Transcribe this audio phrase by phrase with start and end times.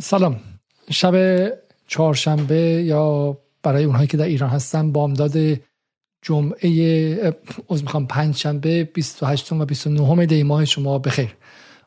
[0.00, 0.40] سلام.
[0.90, 1.14] شب
[1.86, 5.36] چهارشنبه یا برای اونهایی که در ایران هستن بامداد
[6.22, 7.34] جمعه
[7.70, 11.36] از می‌خوام پنج شنبه 28 و 29 دی ماه شما بخیر.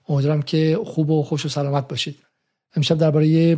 [0.10, 2.16] امیدوارم که خوب و خوش و سلامت باشید.
[2.76, 3.58] امشب درباره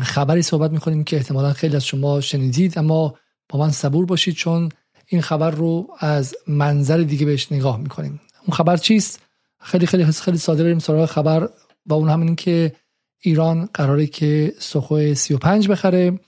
[0.00, 3.14] خبری صحبت می‌کنیم که احتمالا خیلی از شما شنیدید اما
[3.48, 4.68] با من صبور باشید چون
[5.06, 8.20] این خبر رو از منظر دیگه بهش نگاه می‌کنیم.
[8.46, 9.20] اون خبر چیست؟
[9.60, 10.64] خیلی خیلی خیلی ساده.
[10.64, 11.48] بریم سراغ خبر
[11.86, 12.72] و اون همین که
[13.26, 16.20] ایران قراره که سخوی 35 بخره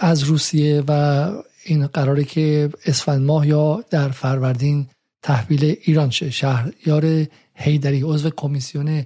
[0.00, 1.30] از روسیه و
[1.64, 4.86] این قراره که اسفند ماه یا در فروردین
[5.22, 6.30] تحویل ایران شه.
[6.30, 9.04] شهریار هیدری عضو کمیسیون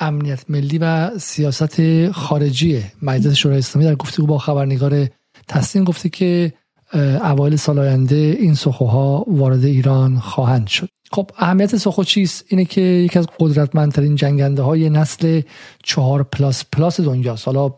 [0.00, 5.08] امنیت ملی و سیاست خارجی مجلس شورای اسلامی در گفتگو با خبرنگار
[5.48, 6.52] تصمیم گفته که
[6.94, 10.88] اوایل سال آینده این سخوها وارد ایران خواهند شد.
[11.12, 15.40] خب اهمیت سخو چیست؟ اینه که یکی از قدرتمندترین جنگنده های نسل
[15.82, 17.46] چهار plus plus دنیاست.
[17.46, 17.74] حالا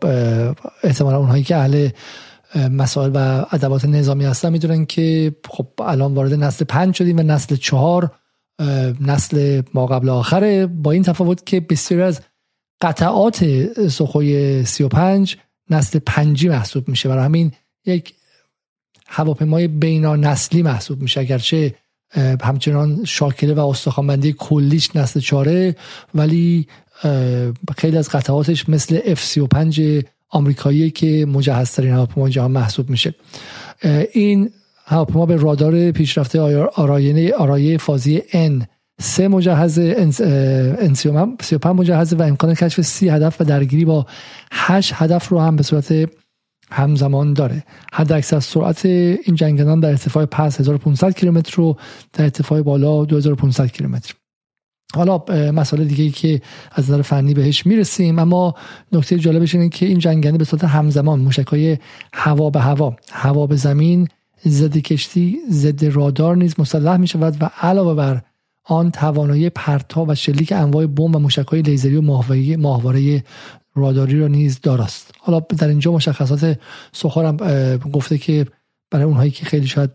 [0.83, 1.89] احتمالا اونهایی که اهل
[2.55, 7.55] مسائل و ادبات نظامی هستن می‌دونن که خب الان وارد نسل پنج شدیم و نسل
[7.55, 8.11] چهار
[9.01, 10.67] نسل ما قبل آخره.
[10.67, 12.21] با این تفاوت که بسیاری از
[12.81, 13.45] قطعات
[13.87, 15.37] سخوی 35
[15.69, 17.09] نسل پنجی محسوب میشه.
[17.09, 17.51] برای همین
[17.85, 18.13] یک
[19.07, 21.19] هواپیمای بینا‌نسلی محسوب میشه.
[21.21, 21.75] اگرچه
[22.41, 25.75] همچنان شاکله و استخوانبندی کلیش نسل چهاره
[26.15, 26.67] ولی
[27.77, 29.79] خیلی از قطعاتش مثل F35
[30.29, 33.15] آمریکایی که مجهزترین هواپیمای جهان محسوب میشه.
[34.13, 34.49] این
[34.85, 36.41] هواپیما به رادار پیشرفته
[36.75, 38.65] آرایه آرایه فازی N
[39.01, 40.11] سه مجهز ان
[40.93, 44.05] 35 مجهزه و امکان کشف سی هدف و درگیری با
[44.51, 46.09] هشت هدف رو هم به صورت
[46.73, 47.63] همزمان داره.
[47.93, 51.77] حد اکثر سرعت این جنگندان در ارتفاع پس 1500 کیلومتر رو
[52.13, 54.13] در ارتفاع بالا 2500 کیلومتر.
[54.95, 58.55] حالا مسئله دیگه ای که از نظر فنی بهش می‌رسیم اما
[58.91, 61.77] نکته جالبش اینه که این جنگنده به صورت همزمان موشکای
[62.13, 64.07] هوا به هوا هوا به زمین
[64.47, 68.21] ضد کشتی ضد رادار نیز مسلح می شود و علاوه بر
[68.65, 72.01] آن توانایی پرتاب و شلیک انواع بمب و موشکهای لیزری و
[72.57, 73.23] ماهواره
[73.75, 75.11] راداری را نیز داراست.
[75.19, 76.59] حالا در اینجا مشخصات
[76.91, 77.37] سخارم
[77.77, 78.45] گفته که
[78.91, 79.89] برای اونهایی که خیلی شاید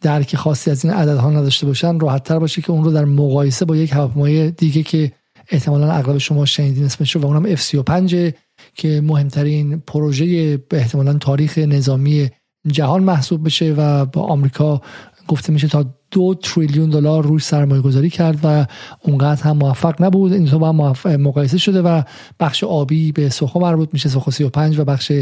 [0.00, 3.64] درک خاصی از این عددها نداشته باشن راحت تر باشه که اون رو در مقایسه
[3.64, 5.12] با یک هواپیمای دیگه که
[5.48, 8.32] احتمالا اغلب شما شنیدین اسمش رو و اونم F35
[8.74, 12.30] که مهمترین پروژه به احتمالا تاریخ نظامی
[12.66, 14.80] جهان محسوب بشه و با آمریکا
[15.28, 18.66] گفته میشه تا دو تریلیون دلار روش سرمایه گذاری کرد و
[19.02, 20.32] اونقدر هم موفق نبود.
[20.32, 20.72] این با
[21.04, 22.02] مقایسه شده و
[22.40, 25.12] بخش آبی به سوخو مربوط میشه سوخو 35 و بخش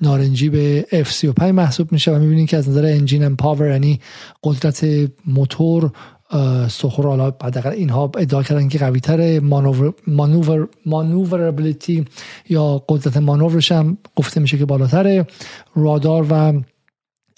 [0.00, 4.00] نارنجی به F35 محسوب میشه و می‌بینید که از نظر engine power یعنی
[4.44, 4.86] قدرت
[5.26, 5.92] موتور
[6.68, 12.04] سوخو حالا حداقل اینها ادعا کردن که قوی تر مانور maneuverability
[12.48, 15.26] یا قدرت مانورش هم گفته میشه که بالاتره.
[15.76, 16.52] رادار و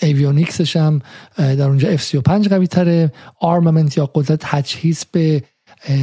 [0.03, 1.03] avionics ش هم
[1.39, 5.43] در اونجا F35 قوی تره armament یا قدرت تجهیز به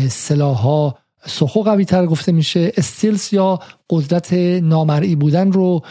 [0.10, 2.72] سلاح ها سخو قوی تر گفته میشه.
[2.78, 3.60] استیلز یا
[3.90, 5.82] قدرت نامرئی بودن رو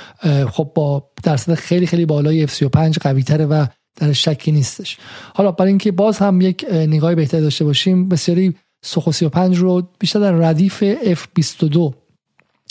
[0.50, 3.66] خب با درصد خیلی خیلی بالای F35 قوی تره و
[3.96, 4.98] در شکی نیستش.
[5.34, 10.20] حالا برای اینکه باز هم یک نگاه بهتر داشته باشیم بسیاری سخو 35 رو بیشتر
[10.20, 11.92] در ردیف F22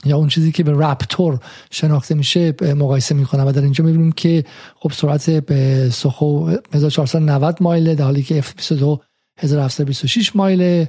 [0.05, 1.39] یا اون چیزی که به رپتور
[1.71, 4.45] شناخته میشه مقایسه می‌کنم و در اینجا می‌بینیم که
[4.75, 8.99] خب سرعت به سخو 1490 مایل در حالی که F22
[9.39, 10.85] 1726 مایل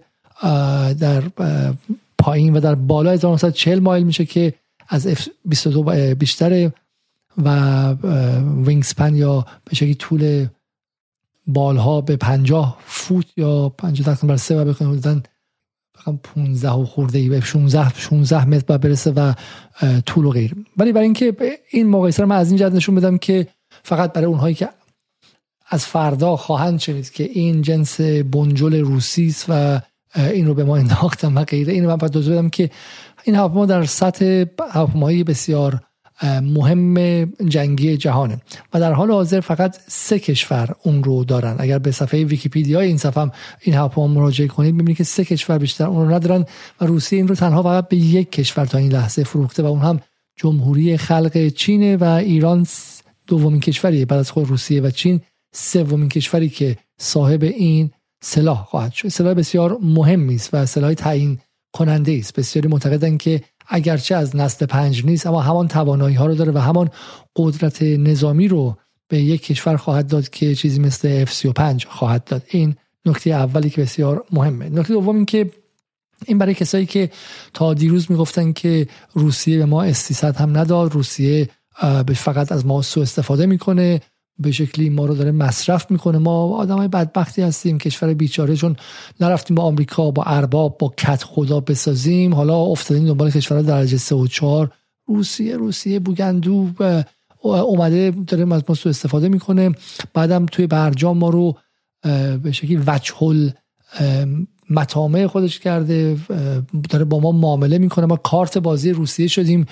[0.98, 1.22] در
[2.18, 4.54] پایین و در بالا 1940 مایل میشه که
[4.88, 6.72] از F22 بیشتره
[7.44, 7.92] و
[8.64, 10.46] وینگسپن یا به شکلی طول
[11.46, 15.22] بالها به 50 فوت یا 50 تقسیم بر 3 و بخوایم
[16.22, 19.32] 15 و خورده ای به 16 16 متر برسه و
[20.06, 20.54] طول و غیر.
[20.76, 21.36] ولی برای اینکه
[21.70, 23.46] این مقایسه رو من از این جهت نشون بدم که
[23.82, 24.68] فقط برای اونهایی که
[25.68, 29.80] از فردا خواهند شنید که این جنس بنجل روسی است و
[30.16, 32.70] این رو به ما انداختم و غیره اینو من باید بدم که
[33.24, 35.80] این هواپیما در سطح هواپیمایی بسیار
[36.22, 38.40] مهم جنگی جهانه.
[38.74, 41.56] و در حال حاضر فقط سه کشور اون رو دارن.
[41.58, 43.30] اگر به صفحه ویکیپیدیا این صفحه
[43.60, 46.44] این هواپیما مراجعه کنید می‌بینید که سه کشور بیشتر اون رو ندارن
[46.80, 49.80] و روسیه این رو تنها فقط به یک کشور تا این لحظه فروخته و اون
[49.80, 50.00] هم
[50.36, 52.66] جمهوری خلق چینه و ایران
[53.26, 54.06] دومین کشوریه.
[54.06, 55.20] بعد از خود روسیه و چین
[55.54, 57.90] سومین کشوری که صاحب این
[58.22, 59.08] سلاح خواهد شد.
[59.08, 61.38] سلاح بسیار مهمی است و سلاح تعیین
[61.72, 62.34] کننده است.
[62.34, 63.40] بسیاری معتقدن که
[63.70, 66.90] اگرچه از نسل پنج نیست اما همان توانایی ها رو داره و همان
[67.36, 68.76] قدرت نظامی رو
[69.08, 72.42] به یک کشور خواهد داد که چیزی مثل F35 خواهد داد.
[72.48, 72.76] این
[73.06, 74.68] نکته اولی که بسیار مهمه.
[74.68, 75.50] نکته دوم این که
[76.26, 77.10] این برای کسایی که
[77.54, 81.48] تا دیروز می‌گفتن که روسیه به ما استیصد هم نداد روسیه
[82.14, 84.00] فقط از ما سو استفاده می‌کنه
[84.40, 86.18] به شکلی ما رو داره مصرف می‌کنه.
[86.18, 88.76] ما آدمای بدبختی هستیم کشور بیچاره چون
[89.20, 92.34] نرفتیم با آمریکا با ارباب با کت خدا بسازیم.
[92.34, 94.70] حالا افتادیم دنبال کشور درجه سه و چهار.
[95.06, 96.68] روسیه روسیه بوگندو
[97.42, 99.74] اومده داره از ما سو استفاده می‌کنه.
[100.14, 101.56] بعدم توی برجام ما رو
[102.42, 103.50] به شکلی وجهل
[104.70, 106.16] مطامع خودش کرده.
[106.90, 108.06] داره با ما معامله می‌کنه.
[108.06, 109.66] ما کارت بازی روسیه شدیم.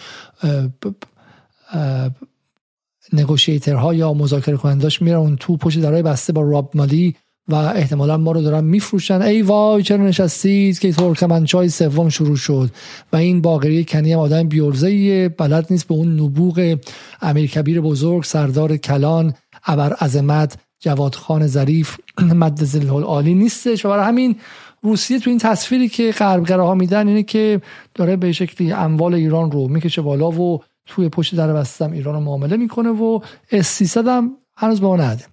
[3.12, 7.14] نگوشیترها یا مذاکره کننداش میرن اون تو پشت درای بسته با راب مالی
[7.48, 9.22] و احتمالا ما رو دارن میفروشن.
[9.22, 12.70] ای وای چرا نشستید؟ که ترکمنچای سوم شروع شد
[13.12, 16.78] و این باقری کنی هم آدم بیورزه بلد نیست به اون نبوغ
[17.22, 19.34] امیر کبیر بزرگ سردار کلان
[19.66, 21.96] ابر عظمت جواد خان ظریف
[22.40, 23.84] مد زلال عالی نیستش.
[23.84, 24.36] و برای همین
[24.82, 27.60] روسیه تو این تصویری که غربگراها میدن اینه که
[27.94, 32.20] داره به شکلی اموال ایران رو می‌کشه بالا و توی پشت در بستم ایران رو
[32.20, 33.20] معامله می‌کنه و
[33.50, 35.24] اس هم هنوز به ما نده.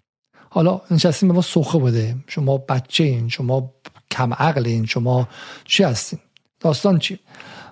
[0.49, 2.15] حالا نشستیم به ما سخه بده.
[2.27, 3.73] شما بچه این شما
[4.11, 5.27] کم عقل این شما
[5.65, 6.19] چی هستین؟
[6.59, 7.19] داستان چی؟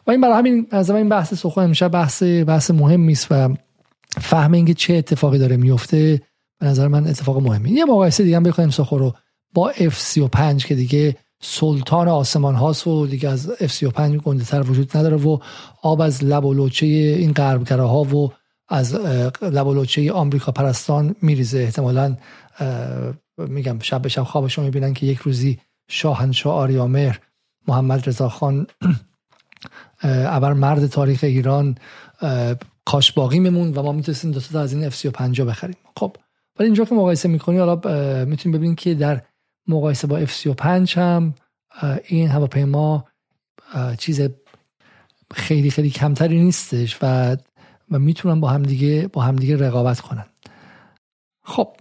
[0.08, 3.56] و این برای همین از این بحث سخه همیشه بحث بحث مهم است و
[4.22, 6.22] فهم اینکه چه اتفاقی داره میفته
[6.60, 9.14] به نظر من اتفاق مهمی یه مقایسه دیگه هم بکنیم سخه رو
[9.54, 11.16] با F35 که دیگه
[11.46, 15.38] سلطان آسمان هاست و دیگه از F35 گنده تر وجود نداره و
[15.82, 18.32] آب از لب و لوچه این غربگره ها و
[18.70, 18.96] از
[19.42, 21.60] لب و لوچه آمریکا پرستان میریزه.
[21.60, 22.18] احتمالا
[23.38, 25.60] میگم شب به شب خوابشون می‌بینن که یک روزی
[25.90, 27.20] شاهنشاه آریامهر
[27.68, 28.68] محمد رضا خان
[30.04, 31.78] ابر مرد تاریخ ایران
[32.86, 35.76] کاش باقی میمون و ما می‌تونستیم دو تا از این اف 35 بخریم.
[35.98, 36.16] خب
[36.60, 37.76] ولی اینجا که مقایسه می‌کنی حالا
[38.26, 39.22] می‌تونیم ببینیم که در
[39.68, 40.62] مقایسه با F35
[40.98, 41.34] هم
[42.08, 43.06] این هواپیما
[43.98, 44.22] چیز
[45.34, 47.38] خیلی خیلی کمتری نیستش و
[47.92, 50.26] و می‌تونن با همدیگه با همدیگه رقابت کنن.
[51.44, 51.78] خب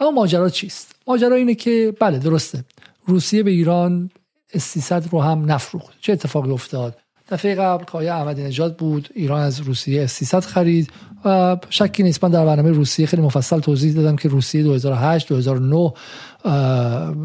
[0.00, 2.64] اما ماجرا چیست؟ ماجرا اینه که بله درسته.
[3.06, 4.10] روسیه به ایران
[4.52, 6.00] استیصد رو هم نفروخت.
[6.00, 6.98] چه اتفاقی افتاد؟
[7.28, 10.90] دفعه قبل که احمدی نژاد بود ایران از روسیه استیصد خرید.
[11.24, 12.24] و شکی نیست.
[12.24, 15.92] من در برنامه روسیه خیلی مفصل توضیح دادم که روسیه 2008 2009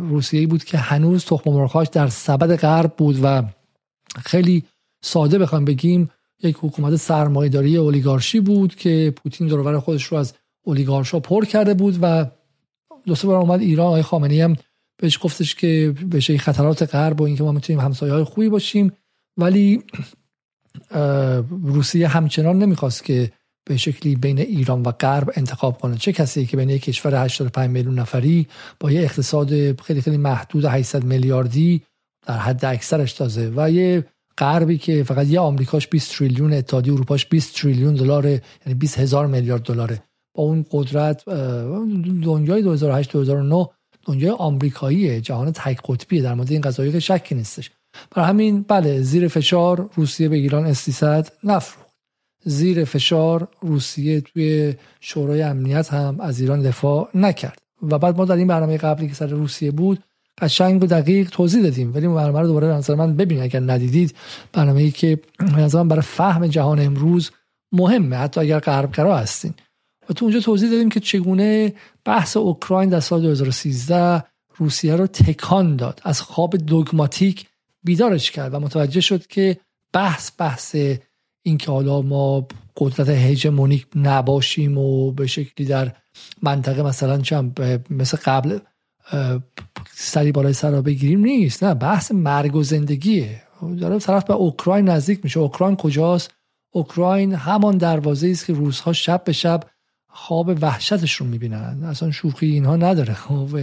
[0.10, 3.44] روسیه بود که هنوز تخم مرغهاش در سبد غرب بود و
[4.26, 4.64] خیلی
[5.02, 6.10] ساده بخوام بگیم
[6.44, 10.34] یک حکومت سرمایه‌داری اولیگارشی بود که پوتین دورور خودش رو از
[10.66, 12.26] اولیگارشا پر کرده بود و
[13.06, 13.88] دو سه بار اومد ایران.
[13.88, 14.56] آقای خامنه‌ای هم
[15.02, 18.92] بهش گفتش که بشه خطرات غرب و اینکه ما می‌تونیم همسایه های خوبی باشیم.
[19.38, 19.84] ولی
[21.64, 23.32] روسیه همچنان نمی‌خواست که
[23.70, 27.70] به شکلی بین ایران و غرب انتخاب کنه چه کسی که بین یک کشور 85
[27.70, 28.48] میلیون نفری
[28.80, 31.82] با یه اقتصاد خیلی خیلی محدود 800 میلیاردی
[32.26, 34.06] در حد اکثرش تازه و یه
[34.38, 39.28] غربی که فقط یه آمریکاش 20 تریلیون اتحادیه اروپاش 20 تریلیون دلار یعنی 20 هزار
[39.28, 40.04] میلیارد دلاره.
[40.36, 41.26] با اون قدرت
[42.24, 43.70] دنیای 2008 2009
[44.06, 47.72] دنیای آمریکاییه جهان تک قطبیه در مورد این قضایی شکی نیستش.
[48.12, 51.89] برای همین بله زیر فشار روسیه به ایران استیصد نفروخت.
[52.44, 57.62] زیر فشار روسیه توی شورای امنیت هم از ایران دفاع نکرد.
[57.82, 60.04] و بعد ما در این برنامه قبلی که سر روسیه بود
[60.42, 61.94] قشنگ و دقیق توضیح دادیم.
[61.94, 64.16] ولی برنامه رو دوباره نظر من ببینید اگر ندیدید
[64.54, 67.32] برنامه ای که به برای فهم جهان امروز
[67.72, 69.54] مهمه حتی اگر غربگرا هستین.
[70.10, 71.74] و تو اونجا توضیح دادیم که چگونه
[72.06, 74.24] بحث اوکراین در سال 2013
[74.58, 76.02] روسیه رو تکان داد.
[76.04, 77.48] از خواب دوگماتیک
[77.84, 79.58] بیدارش کرد و متوجه شد که
[79.94, 80.76] بحث بحث
[81.44, 85.92] اینکه حالا ما قدرت هژمونیک نباشیم و به شکلی در
[86.42, 87.54] منطقه مثلا چم
[87.90, 88.60] مثل قبل
[89.92, 91.64] سری بالای سر را بگیریم نیست.
[91.64, 93.42] نه بحث مرگ و زندگیه.
[93.80, 95.40] داره طرف به اوکراین نزدیک میشه.
[95.40, 96.34] اوکراین کجاست؟
[96.72, 99.64] اوکراین همان دروازه است که روزها شب به شب
[100.08, 101.84] خواب وحشتش رو می‌بینن.
[101.84, 103.14] اصلا شوخی اینها نداره.
[103.14, 103.60] خب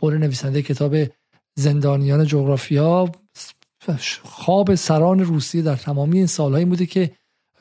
[0.00, 0.96] قول نویسنده کتاب
[1.54, 3.12] زندانیان جغرافیا
[4.22, 7.10] خواب سران روسیه در تمامی این سالهایی بوده که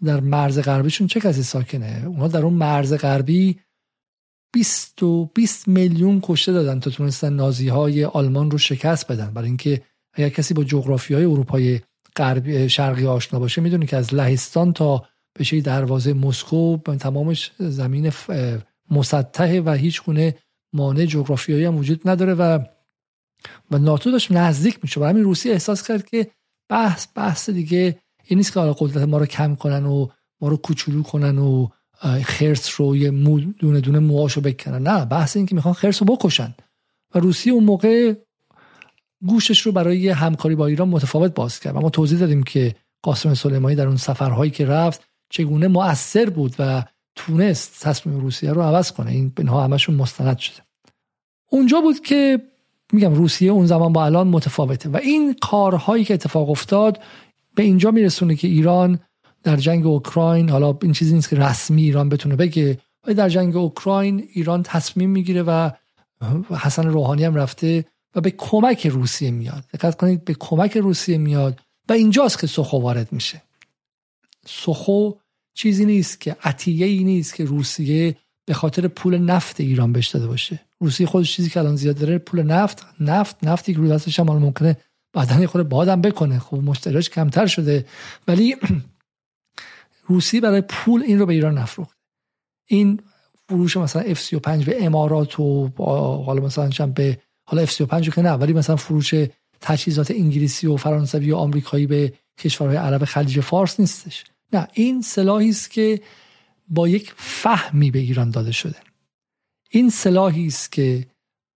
[0.04, 3.60] در مرز غربیشون چه کسی ساکنه؟ اونها در اون مرز غربی
[4.54, 9.34] 20 و 20 میلیون کشته دادن تا تونستن نازی های آلمان رو شکست بدن.
[9.34, 9.82] برای اینکه
[10.14, 11.80] اگر کسی با جغرافی های اروپای
[12.16, 15.06] غربی شرقی آشنا باشه می‌دونه که از لهستان تا
[15.40, 18.12] بشه دروازه مسکو تمامش زمین
[18.92, 20.36] مسطحه و هیچ گونه
[20.74, 22.60] مانع جغرافیایی هم وجود نداره و
[23.72, 26.28] و ناتو داشت نزدیک میشه و همین روسیه احساس کرد که
[26.70, 30.08] بحث بحث دیگه این نیست که حالا قدرت ما رو کم کنن و
[30.42, 31.68] ما رو کوچولو کنن و
[32.24, 33.12] خرس رو یه
[33.60, 34.88] دونه دونه موهاشو بکنن.
[34.88, 36.56] نه بحث این که می‌خوان خرس رو بکشن.
[37.16, 38.14] و روسیه اون موقع
[39.26, 41.76] گوشش رو برای همکاری با ایران متفاوت باز کرد.
[41.76, 46.56] و ما توضیح دادیم که قاسم سلیمانی در اون سفرهایی که رفت چگونه مؤثر بود
[46.60, 46.84] و
[47.16, 49.12] تونست تصمیم روسیه رو عوض کنه.
[49.12, 50.62] این بنها همشون مستند شده.
[51.50, 52.42] اونجا بود که
[52.94, 54.90] میگم روسیه اون زمان با الان متفاوته.
[54.90, 57.02] و این کارهایی که اتفاق افتاد
[57.56, 59.00] به اینجا میرسونه که ایران
[59.44, 63.56] در جنگ اوکراین حالا این چیزی نیست که رسمی ایران بتونه بگه ولی در جنگ
[63.56, 65.70] اوکراین ایران تصمیم می‌گیره و
[66.60, 69.64] حسن روحانی هم رفته و به کمک روسیه میاد.
[69.74, 73.42] دقت کنید به کمک روسیه میاد و اینجاست که سخو وارد میشه.
[74.46, 75.12] سخو
[75.54, 78.16] چیزی نیست که عطیه ای نیست که روسیه
[78.46, 80.65] به خاطر پول نفت ایران بهش داده باشه.
[80.80, 84.26] روسیه خودش چیزی که الان زیاد داره پول نفت نفت نفتی که رو دستش هم
[84.26, 84.78] ممکنه
[85.14, 86.40] بعدا خود بادم بکنه.
[86.40, 87.86] خب مشتریاش کمتر شده.
[88.28, 88.56] ولی
[90.08, 91.98] روسیه برای پول این رو به ایران نفروخت
[92.66, 93.00] این
[93.50, 95.68] فروش مثلا F35 به امارات و
[96.26, 99.14] حالا مثلا به حالا F35 که نه ولی مثلا فروش
[99.62, 104.24] تجهیزات انگلیسی و فرانسوی و آمریکایی به کشورهای عرب خلیج فارس نیستش.
[104.54, 106.02] نه این سلاحی است که
[106.68, 108.76] با یک فهمی به ایران داده شده.
[109.76, 111.06] این سلاحی است که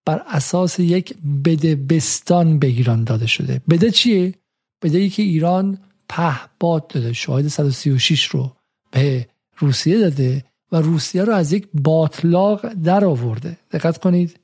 [0.06, 3.60] بر اساس یک بده بستان به ایران داده شده.
[3.70, 4.34] بده چیه؟
[4.82, 8.52] بده ای که ایران پهباد داده شاهد 136 رو
[8.90, 13.56] به روسیه داده و روسیه رو از یک باطلاق در آورده.
[13.70, 14.40] دقت کنید.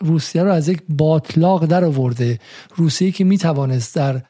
[0.00, 2.38] روسیه رو از یک باطلاق در آورده.
[2.76, 4.22] روسیه که می‌توانست در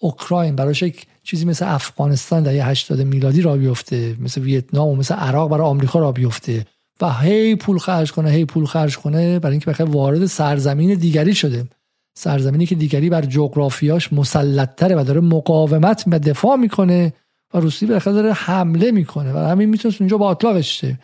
[0.00, 5.14] اوکراین براش یک چیزی مثل افغانستان در 80 میلادی را بیفته مثل ویتنام و مثل
[5.14, 6.66] عراق برای آمریکا را بیفته.
[7.00, 11.34] و هی پول خرج کنه هی پول خرج کنه برای اینکه بخیر وارد سرزمین دیگری
[11.34, 11.66] شده.
[12.14, 17.12] سرزمینی که دیگری بر جغرافیاش مسلطتره و داره مقاومت و دفاع می‌کنه
[17.54, 20.98] و روسیه بالاخره داره حمله می‌کنه و همین می‌تونست اونجا با اطلاقش شه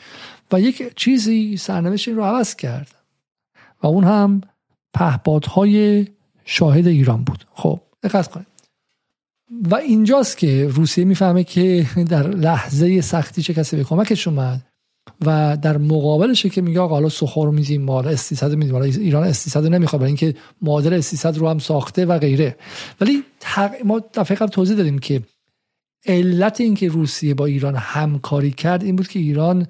[0.52, 2.94] و یک چیزی سرنوشت رو عوض کرد
[3.82, 4.40] و اون هم
[4.94, 6.06] پهپادهای
[6.44, 7.44] شاهد ایران بود.
[7.54, 8.46] خب دقت کنید.
[9.70, 14.69] و اینجاست که روسیه می‌فهمه که در لحظه سختی چه کسی به کمکش اومد.
[15.26, 18.84] و در مقابلشه که میگه آقا حالا سوخو رو میدیم ما اس 300 میدیم حالا
[18.84, 22.56] ایران اس 300 نمی‌خواد برای اینکه معادل اس 300 رو هم ساخته و غیره.
[23.00, 23.22] ولی
[23.84, 25.22] ما دفعه قبل توضیح دادیم که
[26.06, 29.66] علت اینکه روسیه با ایران همکاری کرد این بود که ایران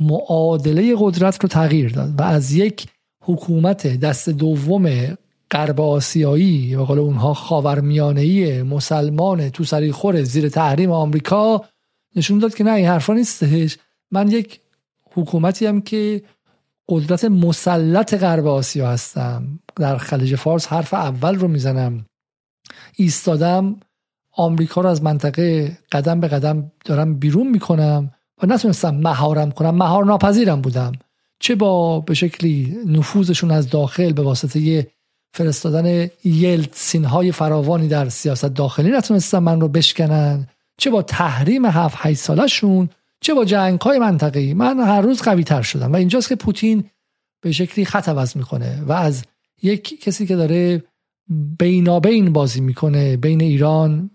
[0.00, 2.86] معادله قدرت رو تغییر داد و از یک
[3.24, 5.16] حکومت دست دوم
[5.50, 11.64] غرب آسیایی و قول اونها خاورمیانه‌ای مسلمان تو سری خور زیر تحریم آمریکا
[12.16, 13.78] نشون داد که نه این حرفا نیستش.
[14.10, 14.60] من یک
[15.16, 16.22] حکومتی هم که
[16.88, 19.58] قدرت مسلط غرب آسیا هستم.
[19.76, 22.06] در خلیج فارس حرف اول رو می‌زنم.
[22.96, 23.76] ایستادم
[24.32, 28.10] آمریکا رو از منطقه قدم به قدم دارم بیرون می‌کنم
[28.42, 29.74] و نتونستم مهارم کنم.
[29.74, 30.92] مهار ناپذیرم بودم.
[31.40, 34.86] چه با به شکلی نفوذشون از داخل به واسطه
[35.32, 40.46] فرستادن یلتسین های فراوانی در سیاست داخلی نتونستن من رو بشکنن؟
[40.78, 42.88] چه با تحریم هفت هشت سالشون
[43.20, 46.84] چه با جنگ های منطقی من هر روز قوی تر شدم و اینجاست که پوتین
[47.40, 49.24] به شکلی خط عوض می‌کنه و از
[49.62, 50.82] یک کسی که داره
[51.58, 54.10] بینابین بازی می‌کنه بین ایران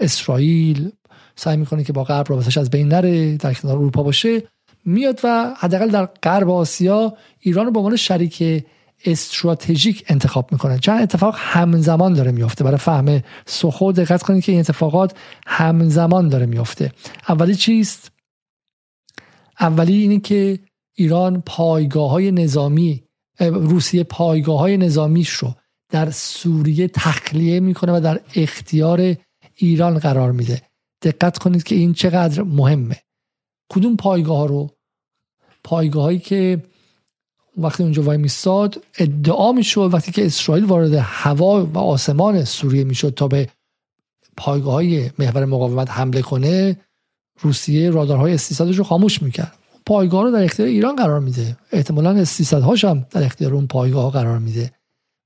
[0.00, 0.90] اسرائیل
[1.36, 4.42] سعی می‌کنه که با غرب رابطش از بین نره در کنار اروپا باشه
[4.84, 8.64] میاد و حداقل در غرب آسیا ایران رو به عنوان شریک
[9.04, 10.78] استراتژیک انتخاب می‌کنه.
[10.78, 15.14] چند اتفاق همزمان داره میفته برای فهم سخو دقت کنید که این اتفاقات
[15.46, 16.92] همزمان داره میفته
[17.28, 18.15] اولی چیست؟
[19.60, 20.58] اولی اینه که
[20.94, 23.02] ایران پایگاه های نظامی
[23.40, 25.54] روسیه پایگاه های نظامیش رو
[25.88, 29.16] در سوریه تخلیه می‌کنه و در اختیار
[29.54, 30.62] ایران قرار میده.
[31.02, 32.96] دقت کنید که این چقدر مهمه.
[33.72, 34.70] کدوم پایگاه رو؟
[35.64, 36.62] پایگاه هایی که
[37.56, 43.14] وقتی اونجا وای میستاد ادعا می‌شد وقتی که اسرائیل وارد هوا و آسمان سوریه می‌شد
[43.14, 43.48] تا به
[44.36, 46.76] پایگاه های محور مقاومت حمله کنه
[47.40, 49.52] روسیه رادارهای اس رو خاموش می‌کرد.
[49.86, 51.56] پایگاه رو در اختیار ایران قرار میده.
[51.72, 54.72] احتمالا اس هاش هم در اختیار اون پایگاه ها قرار میده.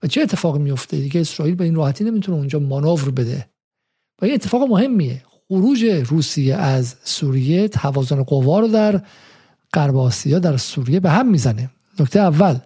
[0.02, 3.46] و چه اتفاقی میفته دیگه اسرائیل به این راحتی نمی‌تونه اونجا مانور بده.
[4.22, 5.22] و این اتفاق مهمیه.
[5.48, 9.02] خروج روسیه از سوریه توازن قوا رو در
[9.74, 11.70] غرب آسیا در سوریه به هم می‌زنه.
[12.00, 12.58] نکته اول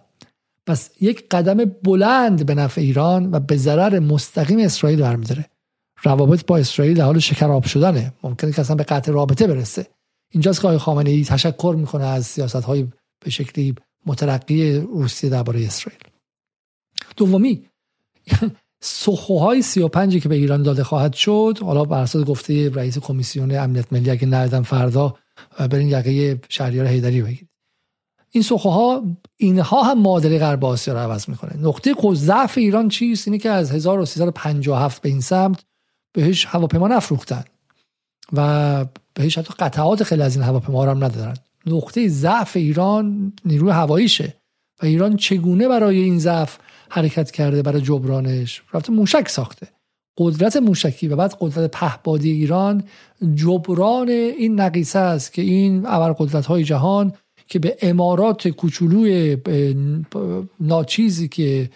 [0.67, 5.45] پس یک قدم بلند به نفع ایران و به ضرر مستقیم اسرائیل برمیداره.
[6.05, 8.13] روابط با اسرائیل در حال شکراب شدنه.
[8.23, 9.87] ممکنه که اصلا به قطع رابطه برسه.
[10.31, 12.87] اینجاست که آقای خامنه ای تشکر می‌کنه از سیاست های
[13.25, 16.01] به شکلی مترقی روسیه درباره اسرائیل.
[17.17, 17.67] دومی
[18.81, 23.93] سخوهای 35 که به ایران داده خواهد شد حالا بر اساس گفته رئیس کمیسیون امنیت
[23.93, 25.15] ملی اگه ندادن فردا
[25.71, 27.49] برین یقه شهریار حیدری بگیرید.
[28.31, 29.03] این سخه ها
[29.37, 31.57] اینها هم معادله غرب آسیا رو عوض می‌کنه.
[31.57, 35.63] نقطه ضعف ایران چیست؟ اینه که از 1357 به این سمت
[36.15, 37.43] بهش هواپیما نفروختن
[38.33, 44.33] و بهش حتی قطعات خیلی از این هواپیما هم ندارن نقطه ضعف ایران نیروی هواییشه
[44.81, 46.57] و ایران چگونه برای این ضعف
[46.89, 49.67] حرکت کرده برای جبرانش؟ رفته موشک ساخته.
[50.17, 52.83] قدرت موشکی و بعد قدرت پهبادی ایران
[53.35, 57.13] جبران این نقیصه است که این قدرت های جهان
[57.47, 59.37] که به امارات کوچولوی
[60.59, 61.69] ناچیزی که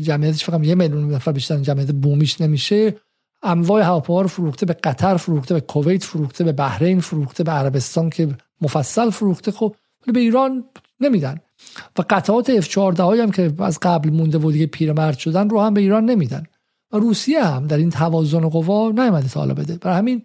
[0.00, 2.96] جمعیتش فقط یه میلیون نفر بیشتر جمعیت بومیش نمیشه.
[3.42, 8.10] انواع هواپیما رو فروخته به قطر فروخته به کویت فروخته به بحرین فروخته به عربستان
[8.10, 8.28] که
[8.60, 9.50] مفصل فروخته.
[9.50, 10.64] خب ولی به ایران
[11.00, 11.38] نمیدن.
[11.98, 15.80] و قطعات F14 هم که از قبل مونده و دیگه پیرمرد شدن رو هم به
[15.80, 16.44] ایران نمیدن.
[16.92, 19.76] و روسیه هم در این توازن قوا نیامده تا حالا بده.
[19.76, 20.22] برای همین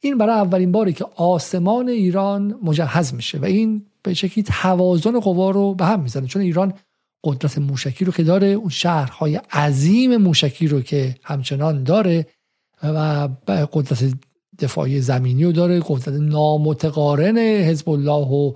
[0.00, 3.38] این برای اولین باری که آسمان ایران مجهز میشه.
[3.38, 6.26] و این به شکلی توازن قوا رو به هم می‌زنه.
[6.26, 6.74] چون ایران
[7.24, 12.26] قدرت موشکی رو که داره اون شهرهای عظیم موشکی رو که همچنان داره
[12.82, 13.28] و
[13.72, 14.14] قدرت
[14.58, 18.52] دفاعی زمینی رو داره قدرت نامتقارن حزب الله و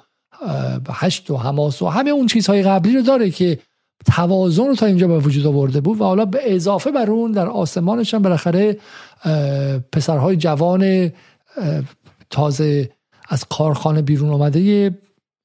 [0.92, 3.58] هشت و حماس و همه اون چیزهای قبلی رو داره که
[4.06, 7.46] توازن رو تا اینجا به وجود آورده بود و حالا به اضافه بر اون در
[7.46, 8.78] آسمانش هم بالاخره
[9.92, 11.12] پسرهای جوان
[12.30, 12.90] تازه
[13.28, 14.90] از کارخانه بیرون اومده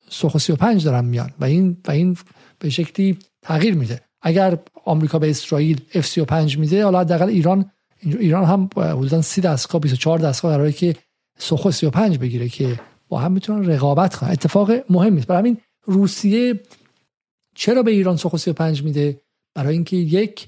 [0.10, 2.18] سوخ 35 دارن میان و این و این
[2.60, 4.02] به شکلی تغییر میده.
[4.22, 7.72] اگر آمریکا به اسرائیل F35 میده حالا حداقل ایران
[8.04, 10.96] ایران هم حدودا 30 دستگاه 24 دستگاه قراره که
[11.38, 14.30] سوخو 35 بگیره که با هم می‌تونن رقابت کنن.
[14.30, 16.60] اتفاق مهمی است برای همین روسیه
[17.56, 19.22] چرا به ایران سوخو 35 میده؟
[19.56, 20.48] برای اینکه یک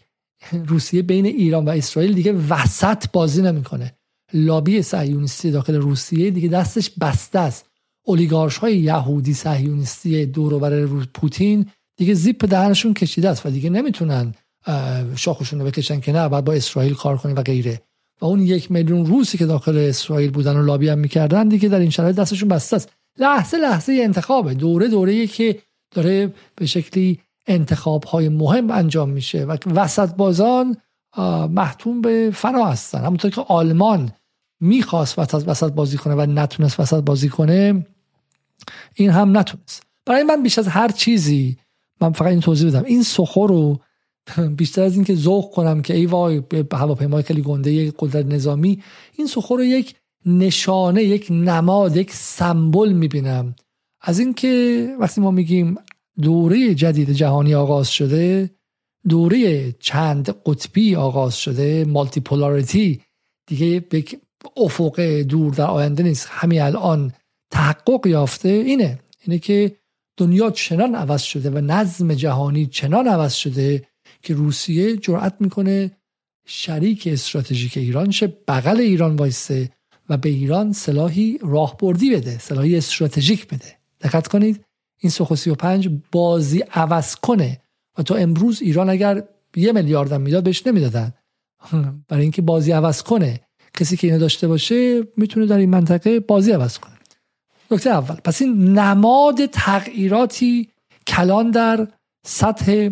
[0.51, 3.95] روسیه بین ایران و اسرائیل دیگه وسط بازی نمی‌کنه.
[4.33, 7.65] لابی صهیونیستی داخل روسیه دیگه دستش بسته است.
[8.05, 11.65] اولیگارش های یهودی صهیونیستی دور بر پوتین
[11.97, 14.33] دیگه زیپ دهنشون کشیده است و دیگه نمی‌تونن
[15.15, 17.81] شاخشون رو بکشن که نه بعد با اسرائیل کار کنیم و غیره.
[18.21, 21.79] و اون یک میلیون روسی که داخل اسرائیل بودن و لابی هم می‌کردن دیگه در
[21.79, 22.89] این شرایط دستشون بسته است.
[23.17, 24.53] لحظه لحظه انتخابه.
[24.53, 25.59] دوره دوره که
[25.91, 30.77] داره به شکلی انتخاب های مهم انجام میشه و وسط بازان
[31.49, 32.99] محتوم به فنا هستن.
[32.99, 34.11] همونطور که آلمان
[34.59, 37.85] می‌خواست وسط بازی کنه و نتونست وسط بازی کنه
[38.93, 39.83] این هم نتونست.
[40.05, 41.57] برای من بیش از هر چیزی
[42.01, 42.83] من فقط این توضیح بدم.
[42.83, 43.79] این سخور رو
[44.57, 48.83] بیشتر از اینکه ذوق کنم که ای وای به هواپیمای خیلی گنده یک قدرت نظامی
[49.17, 53.55] این سخور رو یک نشانه یک نماد یک سمبل می‌بینم.
[54.01, 55.75] از اینکه وقتی ما میگیم
[56.21, 58.49] دوره جدید جهانی آغاز شده
[59.09, 63.01] دوره چند قطبی آغاز شده مالتی پولاریتی
[63.47, 64.03] دیگه به
[64.57, 66.27] افق دور در آینده نیست.
[66.29, 67.13] همین الان
[67.51, 68.99] تحقق یافته اینه.
[69.25, 69.75] اینه که
[70.21, 73.87] دنیا چنان عوض شده و نظم جهانی چنان عوض شده
[74.21, 75.91] که روسیه جرأت می‌کنه
[76.45, 79.69] شریک استراتژیک ایران شه بغل ایران وایسه
[80.09, 83.77] و به ایران سلاحی راهبردی بده سلاحی استراتژیک بده.
[84.01, 84.65] دقت کنید
[84.99, 87.61] این سوخو 35 بازی عوض کنه
[87.97, 89.23] و تا امروز ایران اگر
[89.55, 91.13] یه میلیاردم می‌داد بهش نمی‌دادن.
[92.07, 93.39] برای اینکه بازی عوض کنه.
[93.73, 97.00] کسی که اینو داشته باشه می‌تونه در این منطقه بازی عوض کنه.
[97.71, 98.15] نکته اول.
[98.15, 100.69] پس این نماد تغییراتی
[101.07, 101.87] کلان در
[102.25, 102.89] سطح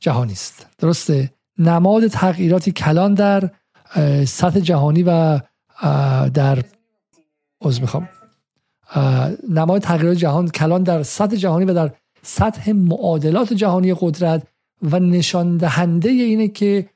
[0.00, 0.66] جهانی است.
[0.78, 3.50] درسته؟ نماد تغییراتی کلان در
[4.24, 5.40] سطح جهانی و
[6.34, 6.64] در
[7.64, 8.08] از می‌خوام.
[9.48, 11.90] نماد تغییرات جهان کلان در سطح جهانی و در
[12.22, 14.46] سطح معادلات جهانی قدرت
[14.82, 16.90] و نشان دهنده اینه که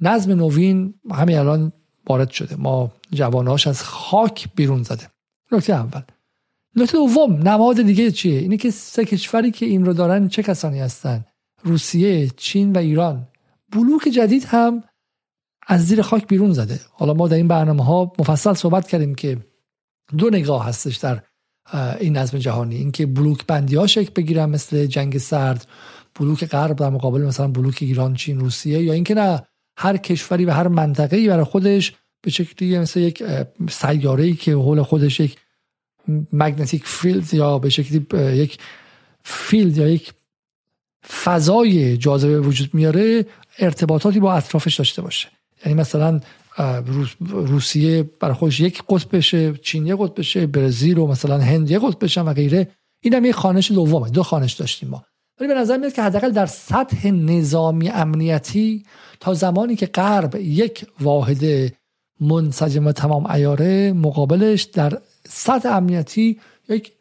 [0.00, 1.72] نظم نوین همین الان
[2.08, 2.56] وارد شده.
[2.56, 5.10] ما جواناش از خاک بیرون زده.
[5.52, 6.02] نکته اول.
[6.76, 10.80] نکته دوم نماد دیگه چیه؟ اینه که سه کشوری که این رو دارن چه کسانی
[10.80, 11.24] هستن؟
[11.62, 13.28] روسیه چین و ایران.
[13.72, 14.84] بلوک جدید هم
[15.66, 16.80] از زیر خاک بیرون زده.
[16.92, 19.38] حالا ما در این برنامه ها مفصل صحبت کردیم که
[20.18, 21.22] دو نگاه هستش در
[22.00, 22.76] این نظم جهانی.
[22.76, 25.66] اینکه بلوک بندی ها شکل بگیرن مثل جنگ سرد
[26.20, 29.42] بلوک غرب در مقابل مثلا بلوک ایران چین روسیه یا اینکه نه
[29.76, 33.22] هر کشوری و هر منطقه‌ای برای خودش به شکلی مثل یک
[33.70, 35.36] سیاره که حول خودش یک
[36.32, 38.06] magnetic field یا به شکلی
[38.36, 38.58] یک
[39.24, 40.12] field یا یک
[41.08, 43.26] فضای جاذبه وجود میاره
[43.58, 45.28] ارتباطاتی با اطرافش داشته باشه.
[45.66, 46.20] یعنی مثلا
[47.20, 51.78] روسیه برای خودش یک قطب بشه چین یک قطب بشه برزیل و مثلا هند یک
[51.78, 52.68] قطب بشن و غیره.
[53.02, 55.04] این هم یک خانش دومه دو خانش داشتیم ما.
[55.40, 58.84] ولی به نظر میاد که حداقل در سطح نظامی امنیتی
[59.20, 61.72] تا زمانی که غرب یک واحد
[62.20, 66.92] منسجم تمام ایاره مقابلش در سطح امنیتی یک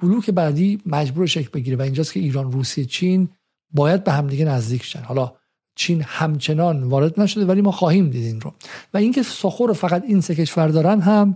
[0.00, 3.28] بلوک بعدی مجبور شکل بگیره و اینجاست که ایران روسیه چین
[3.70, 5.02] باید به همدیگه نزدیک شن.
[5.02, 5.32] حالا
[5.74, 8.54] چین همچنان وارد نشده ولی ما خواهیم دید این رو.
[8.94, 11.34] و اینکه سخور فقط این سه کشور دارن هم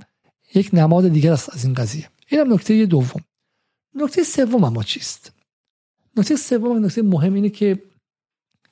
[0.55, 2.09] یک نماد دیگر است از این قضیه.
[2.29, 3.21] اینم نکته دوم.
[3.95, 5.33] نکته سوم اما چیست؟
[6.17, 7.83] نکته سوم نکته مهم اینه که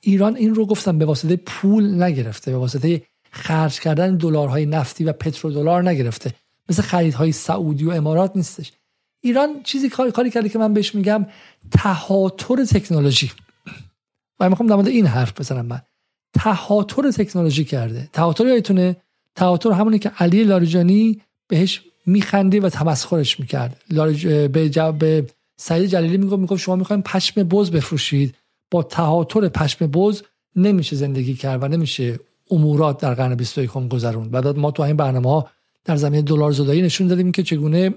[0.01, 5.13] ایران این رو گفتم به واسطه پول نگرفته به واسطه خرج کردن دلارهای نفتی و
[5.13, 6.33] پترودلار نگرفته.
[6.69, 8.71] مثل خریدهای سعودی و امارات نیستش.
[9.21, 11.25] ایران چیزی کاری کاری کرده که من بهش میگم
[11.71, 13.31] تهاتر تکنولوژی.
[14.39, 15.65] و می‌خوام در مورد این حرف بزنم.
[15.65, 15.81] من
[16.33, 18.09] تهاتر تکنولوژی کرده.
[18.13, 18.95] تهاتر یادتونه؟
[19.35, 23.81] تهاتر همونی که علی لاریجانی بهش میخنده و تمسخرش می‌کرد.
[23.89, 24.27] لارج...
[24.27, 25.25] به, جواب به
[25.57, 28.35] سعید جلیلی می‌گفت می‌گفت شما می‌خوایم پشم بز بفروشید.
[28.71, 30.21] با تهاتر پشم بز
[30.55, 32.19] نمیشه زندگی کرد و نمیشه
[32.51, 34.31] امورات در قرن 21 گذروند.
[34.31, 35.49] بعد ما تو این برنامه ها
[35.85, 37.93] در زمینه دلار زدایی نشون دادیم که چگونه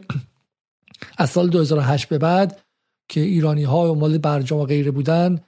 [1.19, 2.61] از سال 2008 به بعد
[3.09, 5.41] که ایرانی ها مال برجام و غیره بودن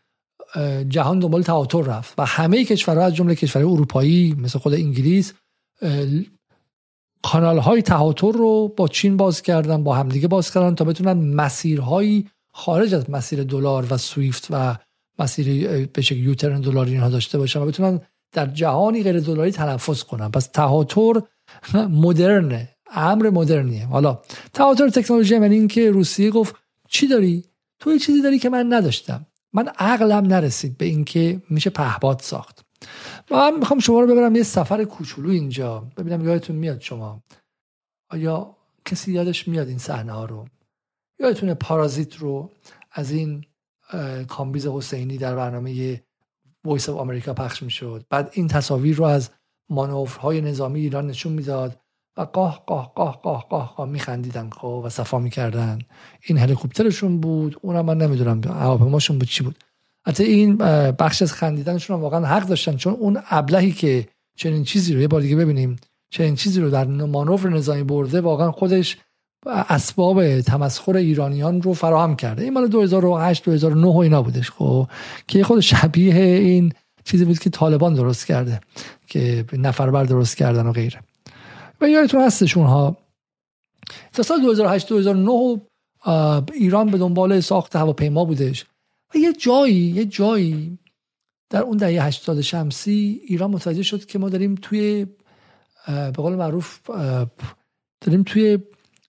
[0.88, 5.32] جهان دنبال تواتر رفت و همه کشورها از جمله کشورهای اروپایی مثل خود انگلیس
[7.22, 12.30] کانال های تهاتر رو با چین باز کردن با همدیگه باز کردن تا بتونن مسیرهایی
[12.52, 14.76] خارج از مسیر دلار و سویفت و
[15.18, 18.00] مسیر به شکل یوترن دلاری اینها داشته باشن و بتونن
[18.32, 21.22] در جهانی غیر دلاری تنفس کنن پس تهاتر
[21.74, 23.86] مدرنه امر مدرنیه.
[23.86, 24.20] حالا
[24.52, 26.54] تهاتر تکنولوژی یعنی اینکه روسیه گفت
[26.88, 27.44] چی داری؟
[27.78, 29.26] تو یه چیزی داری که من نداشتم.
[29.52, 32.64] من عقلم نرسید به اینکه میشه پهباد ساخت.
[33.30, 35.86] من می‌خوام شما رو ببرم یه سفر کوچولو اینجا.
[35.96, 37.22] ببینم یادتون میاد شما.
[38.10, 40.48] آیا کسی یادش میاد این صحنه ها رو؟
[41.20, 42.50] یادتونه پارازیت رو
[42.92, 43.44] از این
[44.28, 46.02] کامبیز حسینی در برنامه
[46.66, 48.04] Voice of America پخش می‌شد.
[48.10, 49.30] بعد این تصاویر رو از
[49.70, 51.80] مانورهای نظامی ایران نشون می‌داد
[52.16, 55.78] و قاه قاه قاه قاه قاه قاه میخندیدن خب و صفا می‌کردن.
[56.22, 57.56] این هلیکوپترشون بود.
[57.62, 59.58] اونم من نمی‌دونم هواپیماشون بود چی بود.
[60.06, 60.56] حتی این
[60.92, 65.20] بخش از خندیدنشون واقعا حق داشتن چون اون ابلهی که چنین چیزی رو یه بار
[65.20, 65.76] دیگه ببینیم
[66.10, 68.96] چنین چیزی رو در مانور نظامی برده واقعا خودش
[69.46, 72.42] اسباب تمسخر ایرانیان رو فراهم کرده.
[72.42, 74.88] این مال 2008 2009 و اینا بودش خب
[75.26, 76.72] که خود شبیه این
[77.04, 78.60] چیزی بود که طالبان درست کرده
[79.06, 81.00] که نفربر درست کردن و غیره.
[81.80, 82.96] و یادتون هستش اونها.
[84.12, 85.60] تا سال 2008 2009
[86.52, 88.66] ایران به دنبال ساخت هواپیما بودش.
[89.14, 90.78] و یه جایی یه جایی
[91.50, 95.06] در اون دهه 80 شمسی ایران متوجه شد که ما داریم توی
[95.86, 96.90] به قول معروف
[98.00, 98.58] داریم توی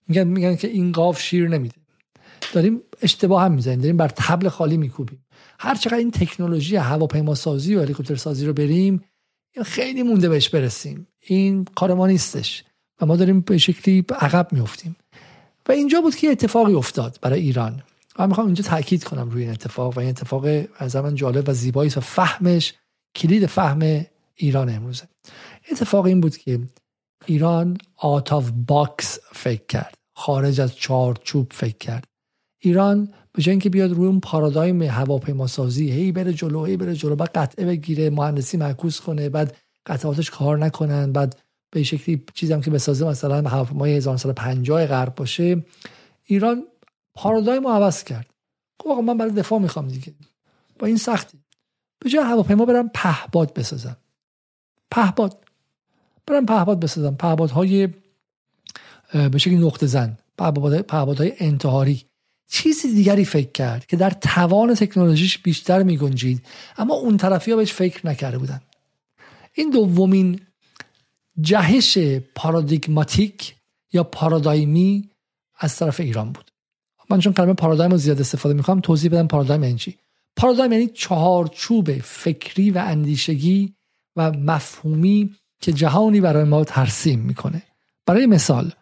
[0.08, 1.76] میگن میگن که این قاف شیر نمیده.
[2.52, 3.80] داریم اشتباه هم می‌زنیم.
[3.80, 5.24] داریم بر تبل خالی میکوبیم.
[5.60, 9.04] هر چقدر این تکنولوژی هواپیما سازی و هلیکوپتر سازی رو بریم
[9.64, 11.06] خیلی مونده بهش برسیم.
[11.20, 12.64] این کار ما نیستش.
[13.00, 14.96] و ما داریم به شکلی عقب میفتیم
[15.68, 17.82] و اینجا بود که اتفاقی افتاد برای ایران.
[18.18, 20.44] من می‌خوام اینجا تاکید کنم روی این اتفاق و این اتفاق
[20.78, 22.74] از من جالب و زیبایی و فهمش
[23.16, 25.08] کلید فهم ایران امروزه.
[25.72, 26.60] اتفاق این بود که
[27.26, 29.97] ایران out of box فکر کرد.
[30.18, 32.04] خارج از چارچوب فکر کرد.
[32.60, 36.94] ایران به جای اینکه بیاد روی اون پارادایم هواپیما سازی هی بره جلو هی بره
[36.94, 42.60] جلو بعد قطعه بگیره مهندسی معکوس کنه بعد قطعاتش کار نکنن بعد به شکلی چیزی
[42.60, 45.64] که بسازه مثلا هواپیمای 1950 غرب باشه.
[46.24, 46.64] ایران
[47.14, 48.26] پارادایم رو عوض کرد.
[48.82, 50.14] خب آقا من برای دفاع می‌خوام دیگه.
[50.78, 51.38] با این سختی.
[51.98, 53.96] به جای هواپیما برم پهباد بسازم
[54.90, 55.44] پهباد
[56.26, 57.88] برم پهباد بسازم پهبادهای
[59.12, 62.04] به شکلی نقطه زن پهبادهای انتحاری.
[62.50, 66.42] چیزی دیگری فکر کرد که در توان تکنولوژیش بیشتر می گنجید
[66.76, 68.60] اما اون طرفی ها بهش فکر نکرده بودن.
[69.54, 70.40] این دومین
[71.40, 71.98] جهش
[72.34, 73.54] پارادیگماتیک
[73.92, 75.08] یا پارادایمی
[75.58, 76.50] از طرف ایران بود.
[77.10, 79.98] من چون کلمه پارادایم رو زیاد استفاده می‌کنم توضیح بدم پارادایم یعنی چی.
[80.36, 83.74] پارادایم یعنی چهارچوب فکری و اندیشگی
[84.16, 87.62] و مفهومی که جهانی برای ما ترسیم می‌کنه.
[88.06, 88.72] برای مثال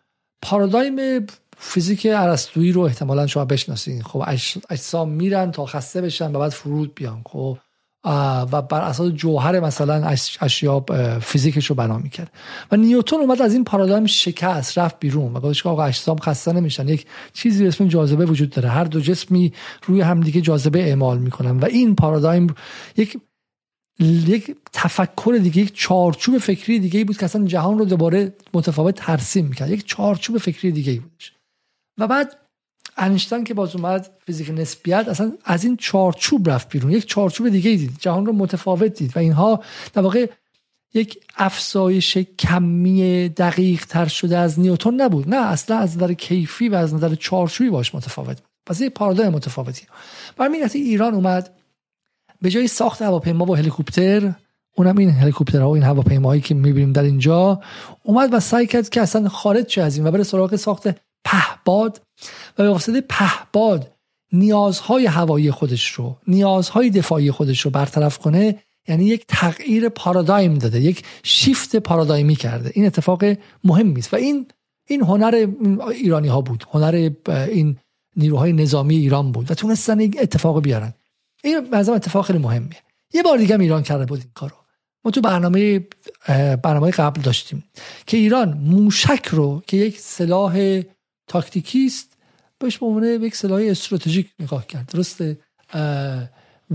[0.43, 1.27] پارادایم
[1.59, 4.25] فیزیک ارسطویی رو احتمالا شما بشناسید خب
[4.71, 7.23] اجسام میرن تا خسته بشن و بعد فرود بیان.
[7.25, 7.59] خب
[8.53, 10.85] و بر اساس جوهر مثلا اشیا
[11.23, 12.31] فیزیکش رو بنا می‌کرد.
[12.73, 16.53] و نیوتن اومد از این پارادایم شکست رفت بیرون و گفتش که آقا اجسام خسته
[16.53, 16.89] نمیشن.
[16.89, 18.69] یک چیزی به اسم جاذبه وجود داره.
[18.69, 19.53] هر دو جسمی
[19.87, 21.59] روی همدیگه جاذبه اعمال می‌کنن.
[21.59, 22.55] و این پارادایم
[22.97, 23.19] یک
[23.99, 28.95] یک تفکر دیگه یک چارچوب فکری دیگه ای بود که اصلا جهان رو دوباره متفاوت
[28.95, 29.71] ترسیم می‌کرد.
[29.71, 31.33] یک چارچوب فکری دیگه ای بودش.
[31.99, 32.37] و بعد
[32.97, 36.93] انشتن که باز اومد فیزیک نسبیت اصلا از این چارچوب رفت بیرون.
[36.93, 37.97] یک چارچوب دیگه دید.
[38.01, 40.27] جهان رو متفاوت دید و اینها در واقع
[40.95, 45.29] یک افزایش کمی دقیق تر شده از نیوتن نبود.
[45.29, 48.51] نه اصلا از نظر کیفی و از نظر چارچوبی باش متفاوت بود.
[48.67, 49.87] پس یه پارادایم متفاوتی.
[50.37, 51.51] برای ایران اومد
[52.41, 54.33] به جای ساخت هواپیما با هلیکوپتر
[54.77, 57.61] اونم این هلیکوپترها و این هواپیماهایی که می‌بینیم در اینجا
[58.03, 60.89] اومد و سعی کرد که اصلا خارج شه از این و بره سراغ ساخت
[61.25, 62.03] پهباد
[62.59, 63.93] و به واسطه پهباد
[64.33, 70.81] نیازهای هوایی خودش رو نیازهای دفاعی خودش رو برطرف کنه یعنی یک تغییر پارادایم داده
[70.81, 72.71] یک شیفت پارادایمی کرده.
[72.75, 73.25] این اتفاق
[73.65, 74.47] مهمی است و این
[74.89, 75.47] این هنر
[75.91, 76.65] ایرانی ها بود.
[76.73, 77.77] هنر این
[78.17, 80.93] نیروهای نظامی ایران بود و تونستن این اتفاق بیارن.
[81.47, 82.79] این مثلا اتفاق خیلی مهمیه.
[83.15, 84.55] یه بار دیگه ایران کرده بود این کارو.
[85.05, 85.87] ما تو برنامه
[86.63, 87.65] برنامه قبل داشتیم
[88.07, 90.83] که ایران موشک رو که یک سلاح
[91.27, 92.17] تاکتیکی است
[92.59, 94.91] بهش به عنوان یک سلاح استراتژیک نگاه کرد.
[94.93, 95.39] درسته؟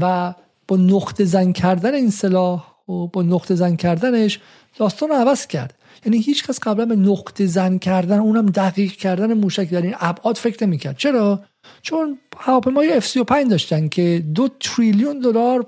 [0.01, 0.33] و
[0.67, 4.39] با نقطه زن کردن این سلاح و با نقطه زن کردنش
[4.77, 5.77] داستان رو عوض کرد.
[6.05, 10.37] یعنی هیچ کس قبلا به نقطه زن کردن اونم دقیق کردن موشک در این ابعاد
[10.37, 10.97] فکر نمی‌کرد.
[10.97, 11.43] چرا؟
[11.81, 15.65] چون هواپیمای F35 داشتن که دو تریلیون دلار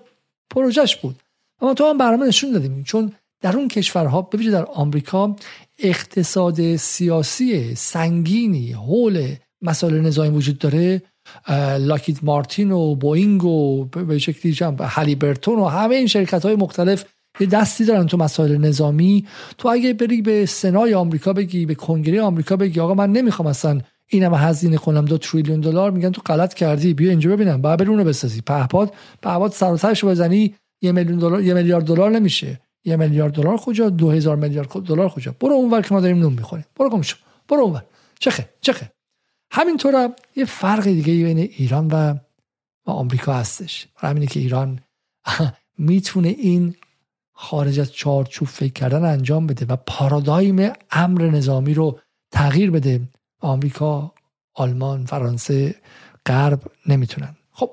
[0.50, 1.16] پروژش بود.
[1.62, 2.84] اما تو هم برنامه نشون دادیم.
[2.84, 3.12] چون
[3.42, 5.36] در اون کشورها ببینید در آمریکا
[5.80, 11.02] اقتصاد سیاسی سنگینی حول مسائل نظامی وجود داره.
[11.80, 17.06] لاکید مارتین و بوینگ و به شکلی هلیبرتون و همه این شرکت های مختلف
[17.40, 19.28] یه دستی دارن تو مسائل نظامی.
[19.58, 23.82] تو اگه بری به سنای آمریکا بگی به کنگره آمریکا بگی آقا من نمی‌خوام اصلا
[24.14, 26.94] اینم هزینه کنم دو تریلیون دلار میگن تو غلط کردی.
[26.94, 27.62] بیا اینجا ببینم.
[27.62, 28.42] بعد بری اونو بسازی.
[28.42, 32.60] پهپاد پهپاد سر و بزنی یه میلیون دلار یه میلیارد دلار نمیشه.
[32.86, 36.34] یه میلیارد دلار کجا؟ دو هزار میلیارد دلار کجا؟ برو اونور که ما داریم نون
[36.34, 36.66] می‌خوریم.
[36.76, 37.18] برو گم شو.
[37.48, 37.84] برو اونور
[38.20, 38.92] چخه چخه
[39.52, 42.14] همینطور یه فرق دیگه بین ایران و
[42.88, 43.88] و آمریکا هستش.
[43.98, 44.80] همینه که ایران
[45.78, 46.76] می‌تونه این
[47.34, 52.00] خارج از چارچوب فکر کردن انجام بده و پارادایم امر نظامی رو
[52.32, 53.02] تغییر بده.
[53.44, 54.14] آمریکا
[54.54, 55.76] آلمان فرانسه
[56.26, 57.36] غرب نمی‌تونن.
[57.52, 57.72] خب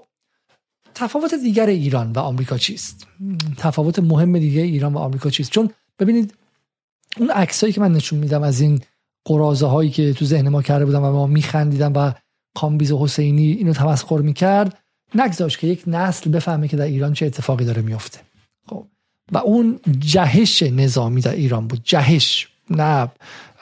[0.94, 3.06] تفاوت دیگر ایران و آمریکا چیست؟
[3.56, 6.34] تفاوت مهم دیگه ایران و آمریکا چیست؟ چون ببینید
[7.16, 8.80] اون عکسایی که من نشون میدم از این
[9.24, 12.12] قرازه هایی که تو ذهن ما کرده بودم و ما میخندیدم و
[12.54, 14.78] کامبیز حسینی اینو تمسخر می‌کرد
[15.14, 18.20] نگذاشت که یک نسل بفهمه که در ایران چه اتفاقی داره میفته
[18.68, 18.86] خب
[19.32, 21.80] و اون جهش نظامی در ایران بود.
[21.84, 23.08] جهش نه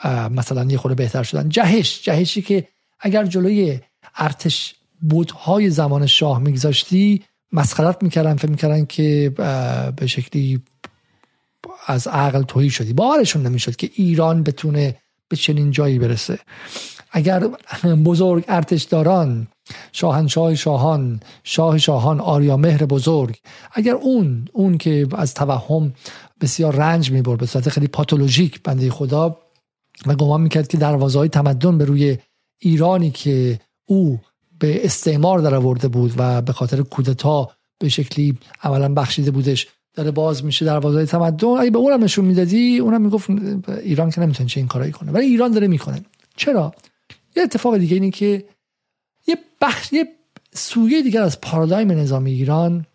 [0.05, 1.49] مثلا یه خورده بهتر شدن.
[1.49, 2.67] جهش جهشی که
[2.99, 3.79] اگر جلوی
[4.15, 9.33] ارتش بودهای زمان شاه میگذاشتی مسخرت می‌کردن فکر می‌کردن که
[9.95, 10.61] به شکلی
[11.87, 12.93] از عقل توهی شدی.
[12.93, 14.95] باورشون نمی‌شد که ایران بتونه
[15.29, 16.39] به چنین جایی برسه.
[17.11, 17.47] اگر
[18.05, 19.47] بزرگ ارتشداران
[19.91, 23.37] شاهنشاه شاهان شاه شاهان آریا مهر بزرگ
[23.73, 25.93] اگر اون اون که از توهم
[26.41, 29.37] بسیار رنج می‌برد به صورت خیلی پاتولوژیک بنده خدا
[30.05, 32.17] و گمان می‌کرد که دروازه های تمدن به روی
[32.59, 34.19] ایرانی که او
[34.59, 40.11] به استعمار در آورده بود و به خاطر کودتا به شکلی عملا بخشیده بودش داره
[40.11, 41.47] باز میشه دروازه تمدن.
[41.47, 43.29] اگه به اونم نشون می‌دادی؟ اونم می‌گفت
[43.69, 45.11] ایران که نمی‌تونه چه این کارایی کنه.
[45.11, 46.01] ولی ایران داره می‌کنه.
[46.35, 46.73] چرا؟
[47.35, 48.45] یه اتفاق دیگه اینه که
[49.27, 50.07] یه بخش یه
[50.53, 52.85] سویه دیگر از پارادایم نظامی ایران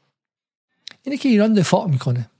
[1.03, 2.31] اینه که ایران دفاع می‌کنه.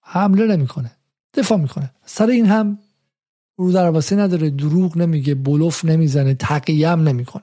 [0.00, 0.90] حمله نمی‌کنه.
[1.34, 1.90] دفاع می‌کنه.
[2.04, 2.78] سر این هم
[3.60, 7.42] رو دروازه نداره دروغ نمیگه بلوف نمی‌زنه تقیم نمی‌کنه.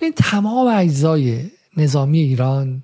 [0.00, 2.82] این تمام اجزای نظامی ایران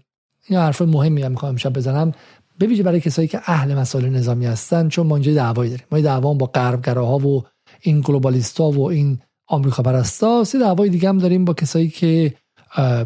[0.49, 2.13] این حرف مهمی هم می‌خوام امشب بزنم.
[2.61, 5.87] ببینید برای کسایی که اهل مسائل نظامی هستن چون ما اینجا دعوایی داریم.
[5.93, 7.45] ما دعوا با غربگراها و
[7.81, 10.45] این گلوبالیستا و این آمریکا پرستا.
[10.45, 12.35] سی دعوای دیگه هم داریم با کسایی که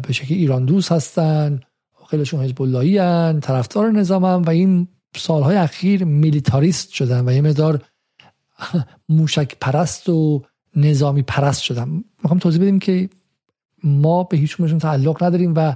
[0.07, 1.59] به شکل ایران دوست هستن.
[2.09, 2.97] خیلیشون حزب اللهی
[3.39, 7.81] طرفدار نظامن و این سالهای اخیر میلیتاریست شدن و یه مدار
[9.09, 10.41] موشک پرست و
[10.75, 13.09] نظامی پرست شدن می‌خوام توضیح بدیم که
[13.83, 15.75] ما به هیچ تعلق نداریم و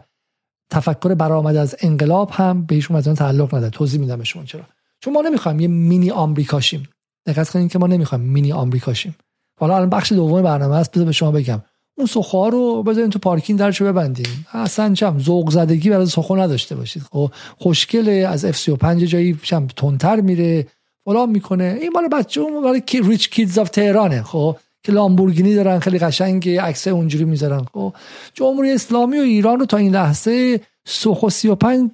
[0.69, 3.69] تفکر برآمد از انقلاب هم به هیچ تعلق نداره.
[3.69, 4.63] توضیح میدم شما چرا.
[4.99, 6.89] چون ما نمی‌خوایم یه مینی آمریکاشیم.
[7.25, 9.15] دقت کنید که ما نمی‌خوایم مینی آمریکاشیم.
[9.59, 11.61] حالا الان بخش دوم برنامه است بذار به شما بگم.
[11.97, 14.27] اون سوخوها رو بذارین تو پارکینگ درشو ببندین.
[14.53, 17.03] اصلا چم ذوق زدگی برای سوخو نداشته باشید.
[17.11, 20.67] خب خوشگله از اف 35 جایی چم تندتر میره.
[21.05, 21.77] فلان می‌کنه.
[21.81, 24.57] این مال بچه اون مال ریچ کیدز اف تهرانه خب.
[24.83, 27.93] که لامبورگینی دارن خیلی قشنگ عکس اونجوری می‌ذارن خب.
[28.33, 31.91] جمهوری اسلامی و ایران رو تا این لحظه سوخو 35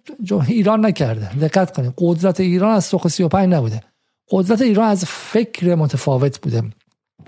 [0.48, 1.36] ایران نکرده.
[1.36, 1.94] دقت کنید.
[1.98, 3.82] قدرت ایران از سوخو 35 نبوده.
[4.30, 6.64] قدرت ایران از فکر متفاوت بوده.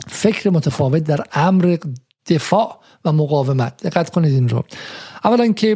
[0.07, 1.77] فکر متفاوت در امر
[2.27, 3.83] دفاع و مقاومت.
[3.83, 4.63] دقت کنید این رو.
[5.23, 5.75] اولا که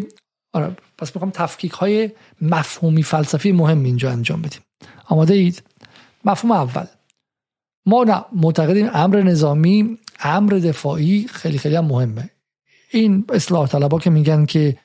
[0.54, 4.62] آره پس می‌خوام تفکیک های مفهومی فلسفی مهم اینجا انجام بدیم.
[5.08, 5.64] آماده اید؟
[6.28, 6.86] مفهوم اول.
[7.86, 12.30] ما معتقدیم امر نظامی امر دفاعی خیلی خیلی هم مهمه.
[12.92, 14.78] این اصلاح طلبا که میگن که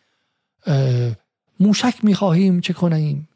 [1.60, 3.28] موشک می‌خواهیم چه کنیم؟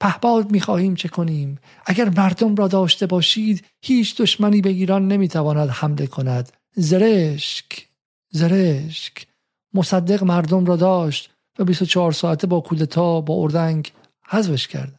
[0.00, 6.06] پهباد می‌خواهیم چه کنیم؟ اگر مردم را داشته باشید هیچ دشمنی به ایران نمی‌تواند حمله
[6.06, 6.52] کند.
[6.74, 7.86] زرشک
[8.30, 9.26] زرشک.
[9.74, 13.92] مصدق مردم را داشت و 24 ساعته با کودتا با اردنگ
[14.26, 14.97] حذفش کرد.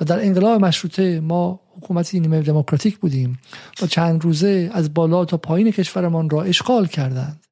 [0.00, 3.38] و در انقلاب مشروطه ما حکومتی نیمه دموکراتیک بودیم
[3.82, 7.44] و چند روزه از بالا تا پایین کشورمان را اشغال کردند.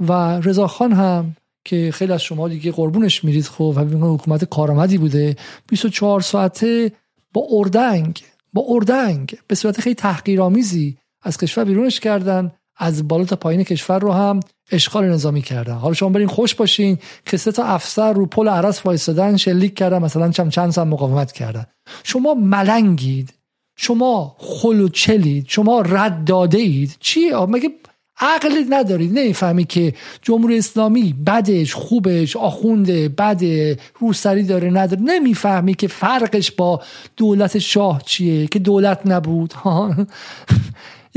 [0.00, 3.80] و رضاخان هم که خیلی از شما دیگه قربونش میرید خب و
[4.14, 5.36] حکومت کارآمدی بوده
[5.68, 6.92] 24 ساعته
[7.32, 8.22] با اردنگ
[8.52, 13.98] با اردنگ به صورت خیلی تحقیرآمیزی از کشور بیرونش کردن از بالا تا پایین کشور
[13.98, 14.40] رو هم
[14.72, 15.74] اشغال نظامی کردن.
[15.74, 19.98] حالا شما برین خوش باشین که سه تا افسر رو پل عرس وایسادن شلیک کردن
[19.98, 21.66] مثلا چند چند سال مقاومت کردن.
[22.04, 23.34] شما ملنگید
[23.76, 27.70] شما خلوچلید شما رد داده اید چیه مگه
[28.20, 35.02] عقل ندارید؟ نمی‌فهمی که جمهوری اسلامی بدش خوبش آخونده بده روسری داره نداره.
[35.02, 36.82] نمی‌فهمی که فرقش با
[37.16, 39.54] دولت شاه چیه که دولت نبود.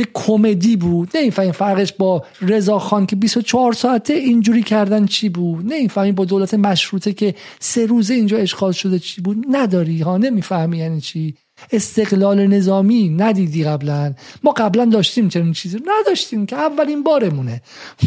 [0.01, 1.09] یک کمدی بود.
[1.15, 6.53] نمی‌فهمی فرقش با رضا خان که 24 ساعته اینجوری کردن چی بود؟ نمی‌فهمی با دولت
[6.53, 11.35] مشروطه که سه روزه اینجا اشغال شده چی بود؟ نداری ها نمی‌فهمی یعنی چی؟
[11.71, 14.13] استقلال نظامی ندیدی قبلا.
[14.43, 17.61] ما قبلا داشتیم چنین چیزی نداشتیم که اولین بارمونه.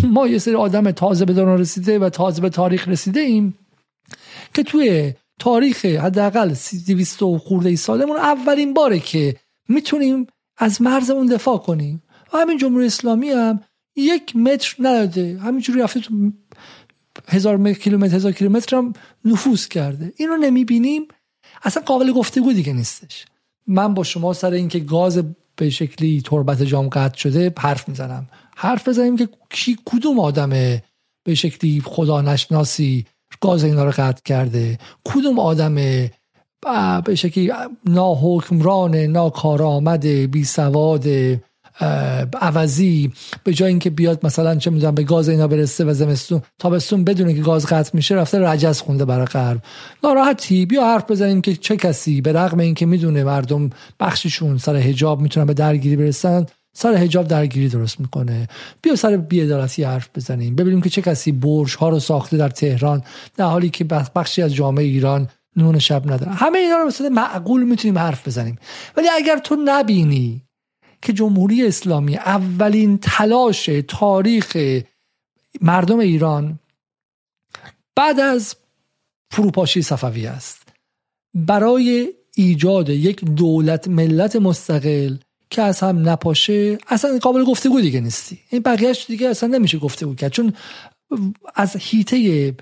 [0.04, 3.54] ما یه سری آدم تازه به دوران رسیده و تازه به تاریخ رسیده ایم
[4.54, 6.54] که توی تاریخ حداقل
[6.86, 9.36] 200 خورده سالمون اولین باره که
[9.68, 12.02] می‌تونیم از مرزمون دفاع کنیم.
[12.32, 13.60] و همین جمهوری اسلامی هم
[13.96, 15.38] یک متر نداده.
[15.42, 16.32] همینجوری رفته تو
[17.28, 18.92] هزار کیلومتر هزار کیلومتر هم
[19.24, 20.12] نفوذ کرده.
[20.16, 21.02] این رو نمی‌بینیم.
[21.62, 23.26] اصلا قابل گفتگو دیگه نیستش.
[23.66, 25.22] من با شما سر اینکه گاز
[25.56, 28.28] به شکلی تربت جام قطع شده حرف می‌زنم.
[28.56, 30.50] حرف بزنیم که کی کدوم آدم
[31.24, 33.06] به شکلی خدا نشناسی
[33.40, 34.78] گاز اینا رو قطع کرده.
[35.04, 35.74] کدوم آدم
[37.04, 37.52] به شکلی
[37.86, 41.06] ناحکمران ناکارآمد بی سواد
[42.40, 43.12] عوضی
[43.44, 47.34] به جای اینکه بیاد مثلا چه می‌دونم به گاز اینا برسه و زمستون تابستون بدونه
[47.34, 49.62] که گاز قطع میشه رفته رجز خونده برای غرب.
[50.04, 55.20] ناراحتی؟ بیا حرف بزنیم که چه کسی به رغم اینکه می‌دونه مردم بخششون سر حجاب
[55.20, 56.46] می‌تونن به درگیری برسن
[56.76, 58.48] سر حجاب درگیری درست می‌کنه.
[58.82, 60.56] بیا سر بیعدالتی حرف بزنیم.
[60.56, 63.02] ببینیم که چه کسی برج ها رو ساخته در تهران
[63.36, 67.62] در حالی که بخشی از جامعه ایران نون شب نداره همه اینا رو مثلا معقول
[67.62, 68.58] می‌تونیم حرف بزنیم.
[68.96, 70.42] ولی اگر تو نبینی
[71.02, 74.56] که جمهوری اسلامی اولین تلاش تاریخ
[75.60, 76.58] مردم ایران
[77.96, 78.56] بعد از
[79.30, 80.68] فروپاشی صفوی است.
[81.34, 85.16] برای ایجاد یک دولت ملت مستقل
[85.50, 88.38] که از هم نپاشه اصلا قابل گفتگو دیگه نیستی.
[88.50, 90.32] این بقیهش دیگه اصلا نمیشه گفتگو کرد.
[90.32, 90.52] چون
[91.54, 92.54] از هیته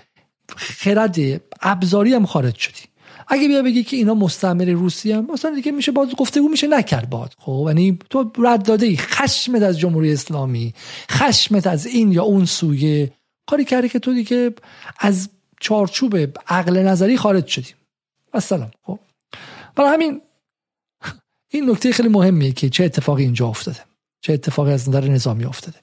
[0.56, 1.16] خرد
[1.60, 2.82] ابزاری هم خارج شدی.
[3.28, 7.10] اگه بیا بگی که اینا مستعمر روسی هم مثلا دیگه میشه باز گفتگو میشه نکرد
[7.10, 7.34] باد.
[7.38, 10.74] خب یعنی تو رد داده ای خشمت از جمهوری اسلامی
[11.10, 13.12] خشمت از این یا اون سویه.
[13.46, 14.54] کاری کردی که تو دیگه
[14.98, 15.28] از
[15.60, 16.16] چارچوب
[16.48, 17.74] عقل نظری خارج شدیم
[18.34, 18.98] مثلا خب
[19.76, 20.20] برای همین
[21.52, 23.80] این نکته خیلی مهمیه که چه اتفاقی اینجا افتاده
[24.20, 25.78] چه اتفاقی از نظر نظامی افتاده.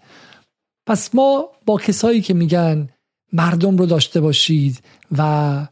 [0.88, 2.89] پس ما با کسایی که میگن
[3.33, 4.79] مردم رو داشته باشید
[5.17, 5.67] و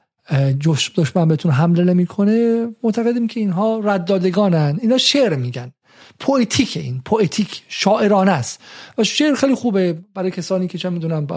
[0.96, 5.72] دشمن بهتون حمله نمی‌کنه معتقدیم که اینها ردادگانن اینا شعر میگن.
[6.20, 8.62] پویتیک این پویتیک شاعرانه است.
[8.98, 10.00] و شعر خیلی خوبه.
[10.14, 11.28] برای کسانی که چه می‌دونم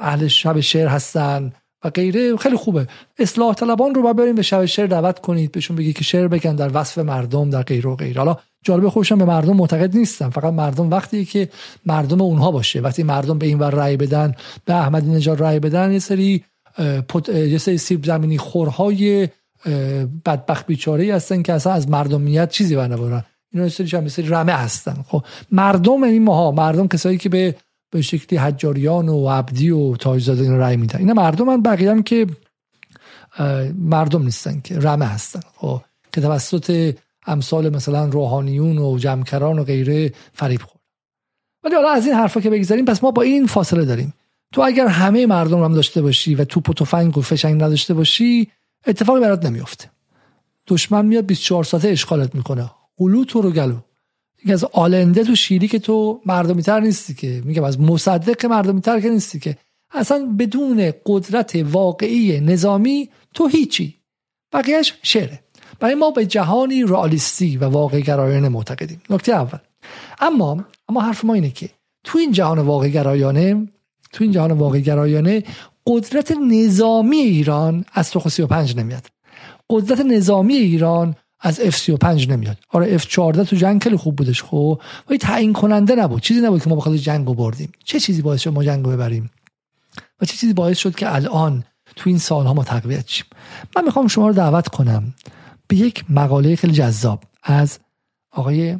[0.00, 1.52] اهل شب شعر هستن
[1.84, 2.86] و غیره خیلی خوبه.
[3.18, 6.70] اصلاح طلبان رو بریم به شب شعر دعوت کنید بهشون بگی که شعر بگن در
[6.74, 8.18] وصف مردم در غیره و غیره.
[8.18, 11.48] حالا جالب خوشم به مردم معتقد نیستم فقط مردم وقتی که
[11.86, 12.80] مردم اونها باشه.
[12.80, 16.44] وقتی مردم به این ور رأی بدن به احمدی نژاد رأی بدن یه سری
[17.28, 19.28] یه سری سیب زمینی خورهای
[20.24, 25.04] بدبخت بیچاره هستن که اصلا از مردمیت چیزی بر نبارن اینا سری سری رمه هستن.
[25.08, 27.54] خب مردم این ماها مردم کسایی که به
[27.90, 30.98] به شکلی حجاریان و عبدی و تاجزاده اینا رأی میدن.
[30.98, 32.26] اینا مردم هم بقیه هم که
[33.78, 35.40] مردم نیستن که رمه هستن.
[35.56, 35.80] خب
[36.12, 36.94] که توسط
[37.26, 40.80] امثال مثلا روحانیون و جمکران و غیره فریب خورد.
[41.64, 44.14] ولی حالا از این حرفا که بگذاریم پس ما با این فاصله داریم.
[44.52, 47.94] تو اگر همه مردم رو هم داشته باشی و توپ و تفنگ و فشنگ نداشته
[47.94, 48.50] باشی
[48.86, 49.90] اتفاقی برات نمیافته.
[50.66, 52.70] دشمن میاد 24 ساعته اشغالت می‌کنه.
[52.96, 53.76] قلو تو رو گلو
[54.38, 57.42] دیگه از آلنده تو شیری که تو مردمی تر نیستی که.
[57.44, 59.56] میگم از مصدق مردمی تر که نیستی که.
[59.90, 63.94] اصلا بدون قدرت واقعی نظامی تو هیچی.
[64.52, 65.40] بقیهش شعره.
[65.80, 69.02] برای ما به جهانی رئالیستی و واقع گرایانه معتقدیم.
[69.10, 69.58] نکته اول.
[70.18, 71.70] اما اما حرف ما اینه که
[72.04, 73.68] تو این جهان واقع گرایانه
[74.12, 75.42] تو این جهان واقع گرایانه
[75.86, 79.06] قدرت نظامی ایران از تو 35 نمیاد.
[79.70, 82.56] قدرت نظامی ایران از F35 نمیاد.
[82.68, 86.22] آره F14 تو جنگ خیلی خوب بودش خب ولی تعیین کننده نبود.
[86.22, 87.72] چیزی نبود که ما بخاطر جنگ رو بردیم.
[87.84, 89.30] چه چیزی باعث شد ما جنگ رو ببریم؟
[90.20, 91.64] و چه چیزی باعث شد که الان
[91.96, 93.26] تو این سالها ما تقویت شیم؟
[93.76, 95.14] من می‌خوام شما رو دعوت کنم
[95.68, 97.78] به یک مقاله خیلی جذاب از
[98.32, 98.78] آقای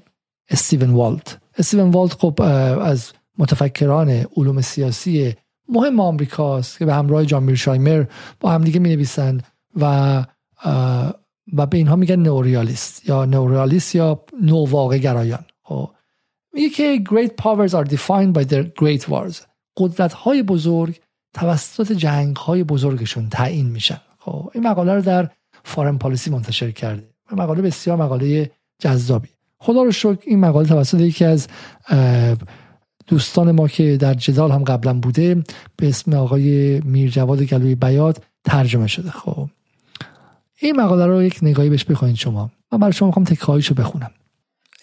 [0.51, 1.39] استیون والت.
[1.59, 2.43] استیون والت خب
[2.83, 5.35] از متفکران علوم سیاسی
[5.69, 8.05] مهم آمریکاست که به همراه جان میرشایمر
[8.41, 9.41] با همدیگه می نویسن
[9.77, 10.25] و
[11.53, 15.91] و به اینها میگن نوریالیست یا نوریالیست یا نوواقع گرایان خب
[16.53, 19.37] میگه که great powers are defined by their great wars.
[19.77, 21.01] قدرت های بزرگ
[21.35, 24.01] توسط جنگ های بزرگشون تعیین میشن.
[24.19, 25.31] خب این مقاله رو در
[25.67, 27.09] فارن پالیسی منتشر کرده.
[27.33, 29.29] مقاله بسیار مقاله جذابی.
[29.59, 31.49] خدا رو شکر این مقاله توسط یکی از
[33.07, 35.43] دوستان ما که در جدال هم قبلا بوده
[35.77, 39.11] به اسم آقای میرجواد گلوی بیاد ترجمه شده.
[39.11, 39.49] خب
[40.61, 42.51] این مقاله رو یک نگاهی بهش بخواین شما.
[42.73, 44.11] من برای شما می‌خوام تکایشو بخونم.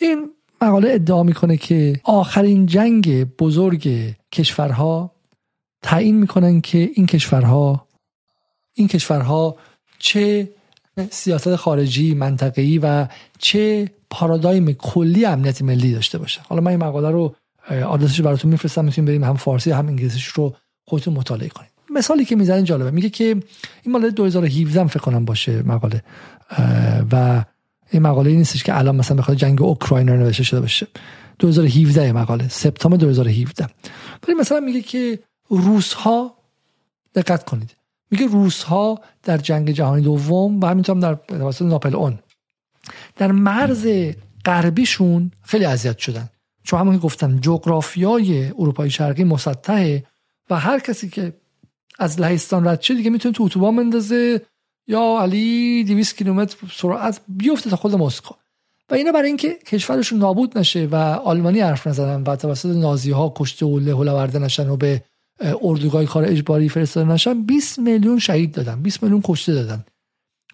[0.02, 0.30] این
[0.62, 5.12] مقاله ادعا می‌کنه که آخرین جنگ بزرگ کشورها
[5.82, 7.88] تعیین می‌کنن که این کشورها
[8.74, 9.56] این کشورها
[10.00, 10.50] چه
[11.10, 13.08] سیاست خارجی منطقه‌ای و
[13.40, 16.42] چه پارادایم کلی امنیت ملی داشته باشه.
[16.50, 17.36] حالا من این مقاله رو
[17.88, 21.70] آدرسش براتون میفرستم می‌تونیم بریم هم فارسی هم انگلیسیش رو خودتون مطالعه کنید.
[21.90, 23.26] مثالی که می‌زنه جالبه میگه که
[23.84, 26.04] این مال 2017 فکر کنم باشه مقاله
[27.12, 27.44] و
[27.92, 30.88] این مقاله ای نیستش که الان مثلا بخواد جنگ اوکراین رو نوشته شده باشه.
[31.40, 33.68] 2017 مقاله سپتامبر 2017
[34.28, 35.20] ولی مثلا میگه که
[35.50, 36.38] روس ها
[37.16, 37.76] دقت کنید.
[38.14, 42.20] میگه روس ها در جنگ جهانی دوم و همینطور در توسط ناپل اون.
[43.16, 43.88] در مرز
[44.46, 46.30] غربیشون خیلی اذیت شدن.
[46.64, 50.04] چون همون که گفتم جغرافیای اروپای شرقی مسطحه
[50.50, 51.34] و هر کسی که
[52.00, 54.42] از لهستان رد شه دیگه می‌تونه تو اتوبان بندازه
[54.88, 58.36] یا علی 200 کیلومتر سرعت بیفته تا خود مسکو.
[58.90, 63.34] و اینا برای اینکه کشورشون نابود نشه و آلمانی حرف نزدن و توسط نازی ها
[63.36, 65.04] کشته و له نشن و به
[65.40, 69.86] اردوگاه کار اجباری فرستاده نشن 20 میلیون شهید دادن 20 میلیون کشته دادن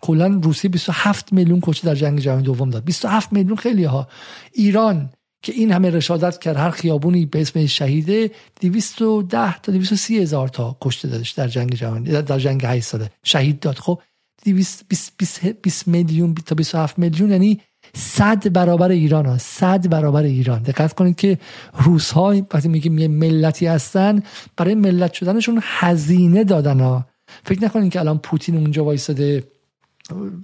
[0.01, 2.85] کلا روسیه 27 میلیون کشته در جنگ جهانی دوم داد.
[2.85, 4.07] 27 میلیون خیلی ها
[4.53, 5.09] ایران
[5.41, 10.77] که این همه رشادت کرد هر خیابونی به اسم شهیده 210 تا 230 هزار تا
[10.81, 13.11] کشته دادش در جنگ جهانی در جنگ 8 ساله.
[13.23, 13.75] شهید داد.
[13.75, 14.01] خب
[14.45, 17.61] 220 میلیون تا 27 میلیون یعنی
[17.95, 20.63] صد برابر ایران ها صد برابر ایران.
[20.63, 21.37] دقت کنید که
[21.73, 24.23] روس ها وقتی میگیم یه ملتی هستن
[24.57, 27.05] برای ملت شدنشون هزینه دادن ها.
[27.43, 29.43] فکر نکنید که الان پوتین اونجا وایساده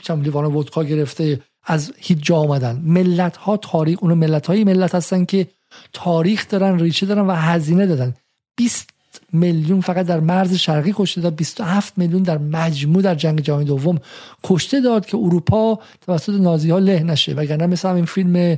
[0.03, 2.81] چند لیوان ودکا گرفته از هیچ جا آمدن.
[2.83, 5.47] ملت ها تاریخ اون ملت های ملت هستن که
[5.93, 8.13] تاریخ دارن ریشه دارن و هزینه دادن.
[8.57, 8.89] 20
[9.33, 11.35] میلیون فقط در مرز شرقی کشته داد.
[11.35, 13.99] 27 میلیون در مجموع در جنگ جهانی دوم
[14.43, 17.33] کشته داد که اروپا توسط نازی ها له نشه.
[17.33, 18.57] وگرنه مثل این فیلم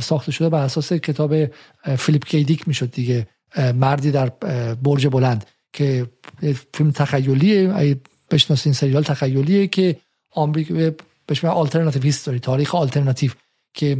[0.00, 1.34] ساخته شده بر اساس کتاب
[1.98, 3.26] فیلیپ کیدیک می‌شد دیگه
[3.74, 4.28] مردی در
[4.82, 6.06] برج بلند که
[6.74, 7.96] فیلم تخیلیه.
[8.30, 9.96] بشناسین سریال تخیلیه که
[10.30, 13.30] آمریکا میگن alternative history تاریخ آلترناتیو
[13.74, 13.98] که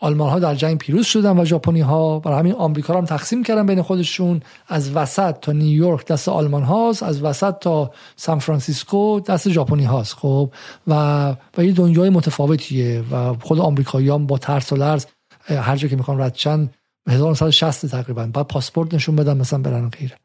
[0.00, 3.66] آلمان ها در جنگ پیروز شدن و ژاپنی ها برای همین آمریکا هم تقسیم کردن
[3.66, 4.42] بین خودشون.
[4.68, 10.14] از وسط تا نیویورک دست آلمان هاست از وسط تا سان فرانسیسکو دست ژاپنی هاست
[10.14, 10.50] خب.
[10.86, 15.06] و و یه دنیای متفاوتیه و خود آمریکاییان با ترس و لرز
[15.44, 16.74] هر جا که می‌خوان رد چند
[17.08, 18.26] 1960 تقریبا.
[18.26, 20.16] بعد پاسپورت نشون بدن مثلا برن غیره.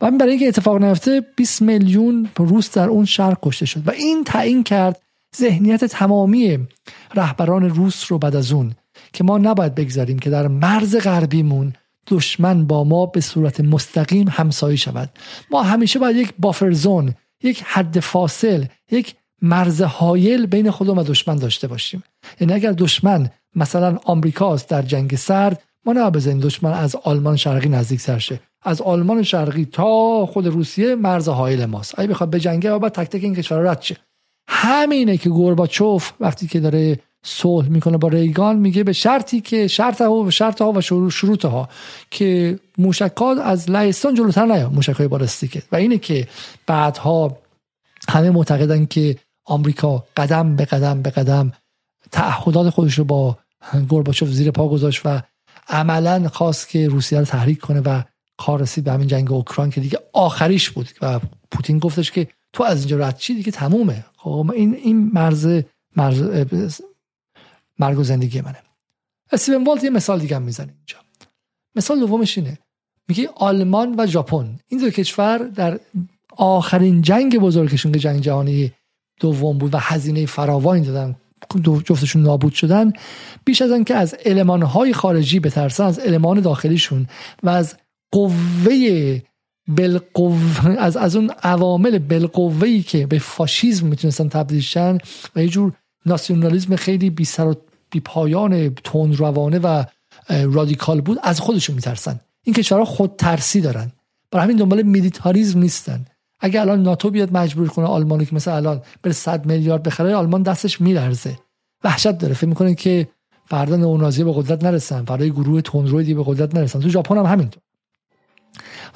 [0.00, 3.88] و برای اینکه اتفاق نیفته 20 میلیون روس در اون شهر کشته شد.
[3.88, 5.00] و این تعیین کرد
[5.36, 6.68] ذهنیت تمامی
[7.14, 8.74] رهبران روس رو بعد از اون.
[9.12, 11.72] که ما نباید بگذاریم که در مرز غربیمون
[12.06, 15.10] دشمن با ما به صورت مستقیم همسایه شود.
[15.50, 21.02] ما همیشه باید یک بافر زون یک حد فاصل یک مرز حایل بین خودمون و
[21.02, 22.02] دشمن داشته باشیم.
[22.40, 27.68] یعنی اگر دشمن مثلا آمریکاست در جنگ سرد ما نه بزنیم دشمن از آلمان شرقی
[27.68, 31.98] نزدیک سرشه از آلمان شرقی تا خود روسیه مرز حایل ماست.
[31.98, 33.96] اگه بخواد بجنگه بعد تک تک این کشورها رد شه.
[34.48, 40.00] همینه که گورباچوف وقتی که داره صلح می‌کنه با ریگان میگه به شرطی که شرط
[40.00, 41.68] ها و شرط ها و شروط ها
[42.10, 46.28] که موشکات از لهستان جلوتر نیاد موشک های بالستیکه و اینه که
[46.66, 47.38] بعدها
[48.08, 51.52] همه معتقدن که آمریکا قدم به قدم به قدم
[52.12, 53.38] تعهدات خودش رو با
[53.88, 55.22] گورباچوف زیر پا گذاشت و
[55.68, 58.02] عملا خواست که روسیه رو تحریک کنه و
[58.36, 60.88] کار رسید به همین جنگ اوکراین که دیگه آخریش بود.
[61.02, 64.04] و پوتین گفتش که تو از اینجا رد چی دیگه تمومه.
[64.16, 65.62] خب این این مرز
[65.96, 66.22] مرز
[67.80, 68.58] مرگ و زندگی منه.
[69.32, 70.96] استیون والت یه مثال دیگه هم می‌زنه اینجا.
[71.74, 72.58] مثال دومش اینه.
[73.08, 74.58] میگه آلمان و ژاپن.
[74.68, 75.80] این دو کشور در
[76.36, 78.72] آخرین جنگ بزرگشون که جنگ جهانی
[79.20, 81.16] دوم بود و هزینه فراوانی دادن
[81.84, 82.92] جفتشون نابود شدن
[83.44, 84.16] بیش از که از
[84.62, 87.06] های خارجی بترسن از المان داخلیشون
[87.42, 87.76] و از
[88.12, 89.20] قوه
[89.68, 94.98] بالقوه از از اون عوامل بالقوه که به فاشیزم می‌تونستن تبدیل شن
[95.36, 95.72] و یه جور
[96.06, 97.54] ناسیونالیسم خیلی بی و
[97.90, 99.84] بی پایان تون روانه و
[100.28, 102.20] رادیکال بود از خودشون میترسن.
[102.42, 103.92] این کشورها خود ترسی دارن.
[104.30, 106.04] برای همین دنبال میلیتاریزم نیستن.
[106.40, 110.42] اگه الان ناتو بیاد مجبور کنه آلمانی که مثل الان بره 100 میلیارد بخره آلمان
[110.42, 111.38] دستش میلرزه.
[111.84, 112.34] وحشت داره.
[112.34, 113.08] فکر می‌کنه که
[113.46, 115.04] فردا نئونازی به قدرت نرسن.
[115.04, 116.80] فردا گروه تندرویدی به قدرت نرسن.
[116.80, 117.62] تو ژاپن هم همینطور.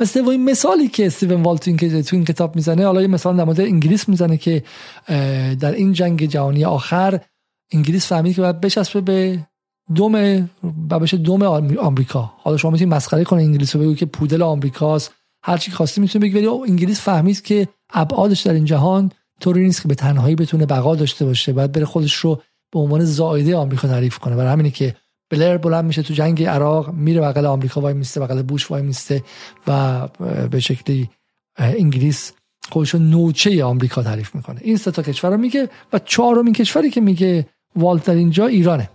[0.01, 3.63] و سومین مثالی که استیون والتین که تو این کتاب می‌زنه حالا یه مثال در
[3.63, 4.63] انگلیس می‌زنه که
[5.61, 7.21] در این جنگ جهانی آخر
[7.75, 9.47] انگلیس فهمید که باید بچسبه به
[9.95, 10.15] دوم
[10.91, 11.43] و بشه دوم
[11.79, 12.33] آمریکا.
[12.39, 15.13] حالا شما می‌تونید مسخره کنه انگلیس رو بگو که پودل آمریکاست.
[15.43, 19.83] هر چی خواستی می‌تونه بگی ولی انگلیس فهمید که ابعادش در این جهان طوری نیست
[19.83, 21.53] که به تنهایی بتونه بقا داشته باشه.
[21.53, 24.37] باید بره خودش رو به عنوان زائده آمریکا تعریف کنه.
[24.37, 24.97] برای همینه که
[25.31, 29.23] بلر بلند میشه تو جنگ عراق میره بغل آمریکا وای میسته بغل بوش وای میسته
[29.67, 30.09] و
[30.51, 31.11] به شکلی
[31.57, 32.33] انگلیس
[32.71, 34.61] خودش نوچه آمریکا تعریف می‌کنه.
[34.63, 37.47] این سه تا کشور رو میگه و چهارمین کشوری که میگه
[37.77, 38.91] والت در اینجا ایرانه.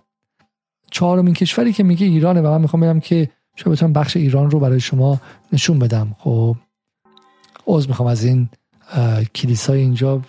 [0.91, 4.59] چهارمین کشوری که میگه ایرانه و من می‌خوام بگم که شاید بتونم بخش ایران رو
[4.59, 5.21] برای شما
[5.53, 6.15] نشون بدم.
[6.19, 6.55] خب
[7.67, 8.49] عوض می‌خوام از این
[9.35, 10.21] کلیسای اینجا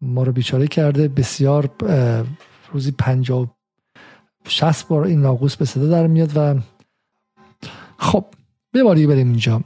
[0.00, 1.08] ما رو بیچاره کرده.
[1.08, 1.70] بسیار
[2.72, 3.46] روزی پنجاه
[4.48, 6.54] شست بار این ناقوس به صدا در میاد و
[7.98, 8.24] خب
[8.74, 9.60] بباری بریم اینجا.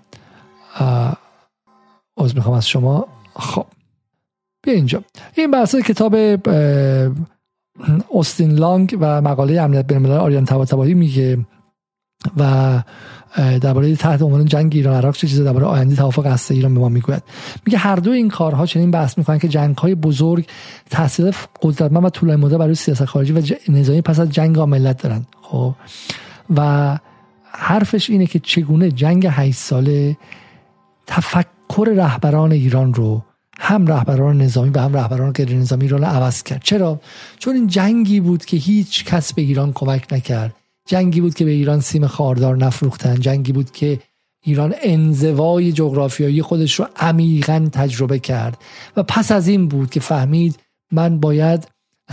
[2.17, 3.09] عوض می‌خوام از شما.
[3.37, 3.67] خب
[4.63, 5.05] بیا اینجا.
[5.35, 6.37] این بحث کتاب
[8.09, 11.39] اوستین لانگ و مقاله امنیت بین الملل آریان طباطبایی میگه
[12.37, 12.83] و
[13.35, 16.89] درباره تحت عنوان جنگ ایران عراق چه چیزی درباره آینده توافق هسته ایران به ما
[16.89, 17.23] می‌گوید.
[17.67, 20.47] میگه هر دو این کارها چنین بحث می‌کنن که جنگ های بزرگ
[20.91, 25.27] تاثیر قدرتمند و طولانی مدت برای سیاست خارجی و نظامی پس از جنگ ملت دارن.
[25.43, 25.75] خب؟
[26.57, 26.99] و
[27.53, 30.17] حرفش اینه که چگونه جنگ 8 ساله
[31.07, 33.23] تفکر رهبران ایران رو
[33.63, 36.63] هم رهبران نظامی و هم رهبران غیر نظامی ایران عوض کرد.
[36.65, 37.01] چرا؟
[37.39, 40.55] چون این جنگی بود که هیچ کس به ایران کمک نکرد.
[40.87, 43.15] جنگی بود که به ایران سیم خاردار نفروختن.
[43.15, 43.99] جنگی بود که
[44.45, 48.59] ایران انزوای جغرافیایی خودش رو عمیقا تجربه کرد.
[48.97, 50.59] و پس از این بود که فهمید
[50.93, 51.69] من باید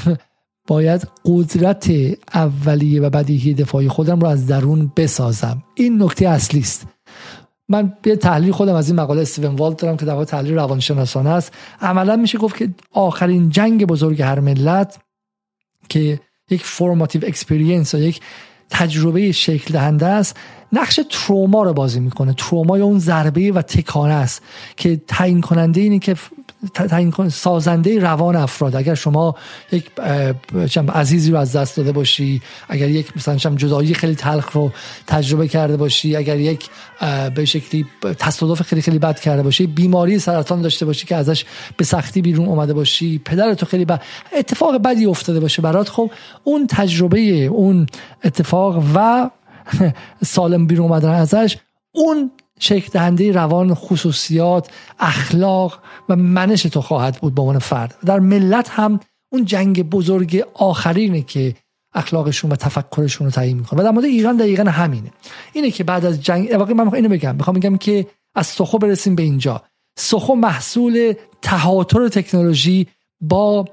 [0.68, 1.92] باید قدرت
[2.34, 5.64] اولیه و بدیهی دفاعی خودم رو از درون بسازم.
[5.76, 6.88] این نکته اصلی است
[7.70, 11.54] من به تحلیل خودم از این مقاله استیون والت دارم که در تحلیل روانشناسانه است.
[11.82, 15.00] عملا میشه گفت که آخرین جنگ بزرگ هر ملت
[15.90, 18.22] که یک formative experience و یک
[18.70, 20.38] تجربه شکل دهنده است
[20.74, 22.34] نقش تروما رو بازی می‌کنه.
[22.34, 24.42] تروما یا اون ضربه و تکانه است
[24.78, 26.16] که تعیین کننده اینه که
[26.74, 28.76] تعیین سازنده روان افراد.
[28.76, 29.36] اگر شما
[29.72, 29.92] یک
[30.94, 34.72] عزیزی رو از دست داده باشی اگر یک مثلا جدایی خیلی تلخ رو
[35.08, 36.70] تجربه کرده باشی اگر یک
[37.36, 37.86] به شکلی
[38.20, 41.46] تصادف خیلی خیلی بد کرده باشی بیماری سرطان داشته باشی که ازش
[41.78, 44.02] به سختی بیرون اومده باشی پدرتو خیلی بد
[44.38, 46.12] اتفاق بدی افتاده باشه برات خب
[46.44, 47.88] اون تجربه اون
[48.24, 49.30] اتفاق و
[50.26, 51.58] سالم بیرون اومدن ازش
[51.92, 55.80] اون شکل دهنده روان خصوصیات اخلاق
[56.10, 57.96] و منش تو خواهد بود به عنوان فرد.
[58.06, 59.00] در ملت هم
[59.32, 61.56] اون جنگ بزرگ آخرینه که
[61.94, 63.80] اخلاقشون و تفکرشون رو تعیین می‌کنه.
[63.80, 65.12] و در مورد ایران دقیقا همینه.
[65.54, 67.36] اینه که بعد از جنگ واقعا من اینو بگم.
[67.36, 69.64] می‌خوام بگم که از سخو برسیم به اینجا.
[69.98, 72.88] سخو محصول تهاتر تکنولوژی
[73.22, 73.66] با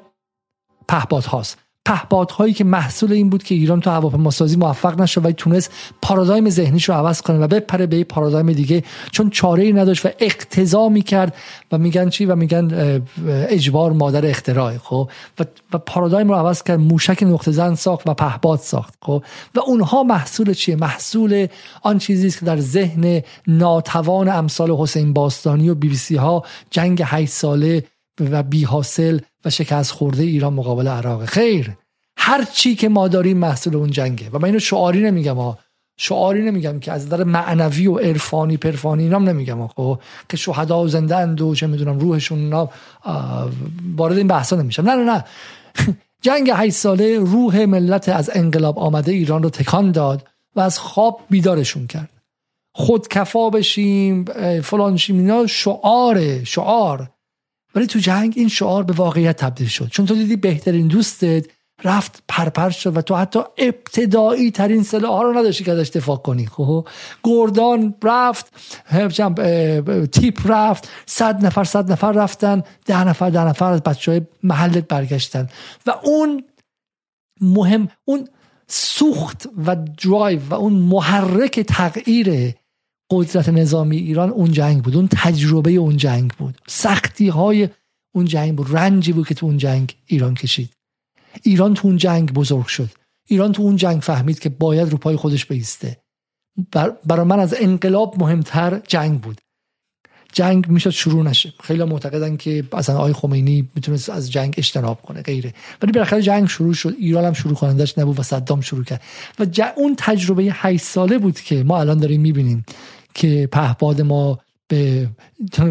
[0.89, 1.59] پهپادهاست.
[1.87, 5.73] پهپادهایی که محصول این بود که ایران تو هواپیماسازی موفق نشد و تونست
[6.03, 8.83] پارادایم ذهنیش رو عوض کنه و بپره به پارادایم دیگه.
[9.13, 11.35] چون چاره ای نداشت و اقتضا می‌کرد
[11.73, 16.81] و میگن چی؟ و میگن اجبار مادر اختراع خب؟ و, و پارادایم رو عوض کرد
[16.81, 19.25] موشک نقطه زن ساخت و پهپاد ساخت خب؟
[19.55, 21.47] و اونها محصول چیه؟ محصول
[21.83, 26.45] آن چیزی است که در ذهن ناتوان امثال حسین باستانی و بی بی سی ها
[26.71, 27.85] جنگ 8 ساله
[28.21, 31.25] و بی حاصل و شکست خورده ایران مقابل عراق.
[31.25, 31.77] خیر.
[32.17, 34.31] هر چی که ما داریم محصول اون جنگه.
[34.33, 35.59] و من اینو شعاری نمیگم ها
[35.99, 40.89] شعاری نمیگم که از نظر معنوی و عرفانی پرفانی اینام نمیگم خب که شهدا و
[40.89, 42.71] زنده اند و چه می‌دونم روحشون اینا
[43.97, 44.91] وارد این بحثا نمیشم.
[44.91, 45.25] نه نه نه.
[46.23, 51.21] جنگ 8 ساله روح ملت از انقلاب آمده ایران رو تکان داد و از خواب
[51.31, 52.11] بیدارشون کرد.
[52.75, 54.25] خودکفا بشیم
[54.61, 57.11] فلان شیم اینا شعار شعار.
[57.77, 59.89] ولی تو جنگ این شعار به واقعیت تبدیل شد.
[59.89, 61.47] چون تو دیدی بهترین دوستت
[61.85, 66.17] رفت پرپر شد و تو حتی ابتدایی ترین سلاح ها رو نداشتی که ازش دفاع
[66.17, 66.47] کنی.
[66.47, 66.89] خب؟
[67.25, 68.53] گردان رفت
[70.13, 74.89] تیپ رفت صد نفر صد نفر رفتن ده نفر ده نفر از بچه های محلت
[74.89, 75.49] برگشتن.
[75.87, 76.45] و اون
[77.41, 78.29] مهم اون
[78.69, 82.55] سوخت و درایو و اون محرک تغییر
[83.11, 86.59] قدرت نظامی ایران اون جنگ بود اون تجربه اون جنگ بود.
[86.67, 87.69] سختی های
[88.15, 90.71] اون جنگ بود رنجی بود که تو اون جنگ ایران کشید.
[91.43, 92.91] ایران تو اون جنگ بزرگ شد.
[93.29, 95.97] ایران تو اون جنگ فهمید که باید رو پای خودش بیسته.
[97.07, 99.41] برای من از انقلاب مهمتر جنگ بود.
[100.33, 101.53] جنگ می‌شد شروع نشه.
[101.63, 105.55] خیلی معتقدن که اصلا آقای خمینی می‌تونست از جنگ اجتناب کنه غیره.
[105.83, 106.95] ولی بالاخره جنگ شروع شد.
[106.99, 109.03] ایران هم شروع کنندش نبود و صدام شروع کرد.
[109.39, 109.47] و
[109.77, 112.65] اون تجربه 8 ساله بود که ما الان داریم می‌بینیم.
[113.17, 114.39] که پهپاد ما
[114.69, 115.09] به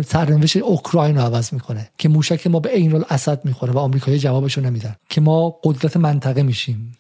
[0.06, 4.62] سرنوشت اوکراین رو عوض می‌کنه که موشک ما به عین الاسد می‌خوره و آمریکایی جوابشو
[4.62, 6.98] نمیدن که ما قدرت منطقه میشیم.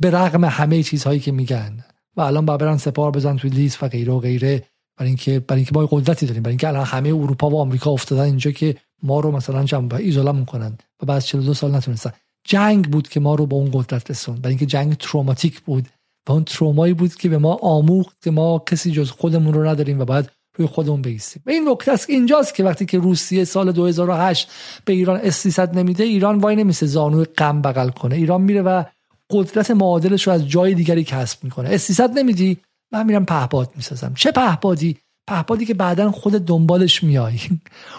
[0.00, 1.84] به رغم همه چیزهایی که میگن.
[2.16, 4.62] و الان با برن سپار بزن توی لیست و غیره و غیره.
[4.96, 6.42] برای اینکه برای اینکه ما قدرتی داریم.
[6.42, 10.32] برای اینکه الان همه اروپا و آمریکا افتادن اینجا که ما رو مثلا جنب ایزولا
[10.32, 12.12] می‌کنن و بعد 42 سال نتونستن.
[12.44, 14.42] جنگ بود که ما رو به اون قدرت رسوند.
[14.42, 15.88] برای اینکه جنگ تروماتیک بود.
[16.28, 20.00] و اون ترومایی بود که به ما آموخت که ما کسی جز خودمون رو نداریم
[20.00, 23.72] و بعد روی خودمون بیستیم و این نکته است اینجاست که وقتی که روسیه سال
[23.72, 24.50] 2008
[24.84, 28.14] به ایران اس نمیده ایران وای نمیسه زانوی غم بغل کنه.
[28.14, 28.84] ایران میره و
[29.30, 31.68] قدرت معادلش رو از جای دیگری کسب می‌کنه.
[31.72, 32.58] اس نمیدی
[32.92, 34.12] من میرم پهپاد می‌سازم.
[34.14, 34.96] چه پهپادی؟
[35.26, 37.38] پهپادی که بعدا خود دنبالش میای.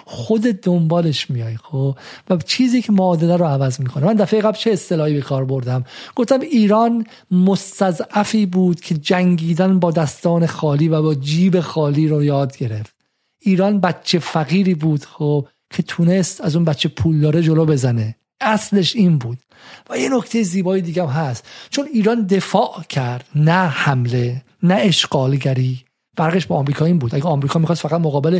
[0.05, 1.97] خود دنبالش میای خب؟
[2.30, 4.05] و چیزی که معادله رو عوض می‌کنه.
[4.05, 5.84] من دفعه قبل چه اصطلاحی به کار بردم؟
[6.15, 12.57] گفتم ایران مستضعفی بود که جنگیدن با دستان خالی و با جیب خالی رو یاد
[12.57, 12.95] گرفت.
[13.39, 18.15] ایران بچه فقیری بود خب؟ که تونست از اون بچه پولداره جلو بزنه.
[18.41, 19.38] اصلش این بود.
[19.89, 21.47] و یه نکته زیبایی دیگه هم هست.
[21.69, 25.84] چون ایران دفاع کرد نه حمله نه اشغالگری.
[26.18, 27.16] فرقش با آمریکا این بود.
[27.16, 28.39] اگه آمریکا می‌خواست فقط مقابل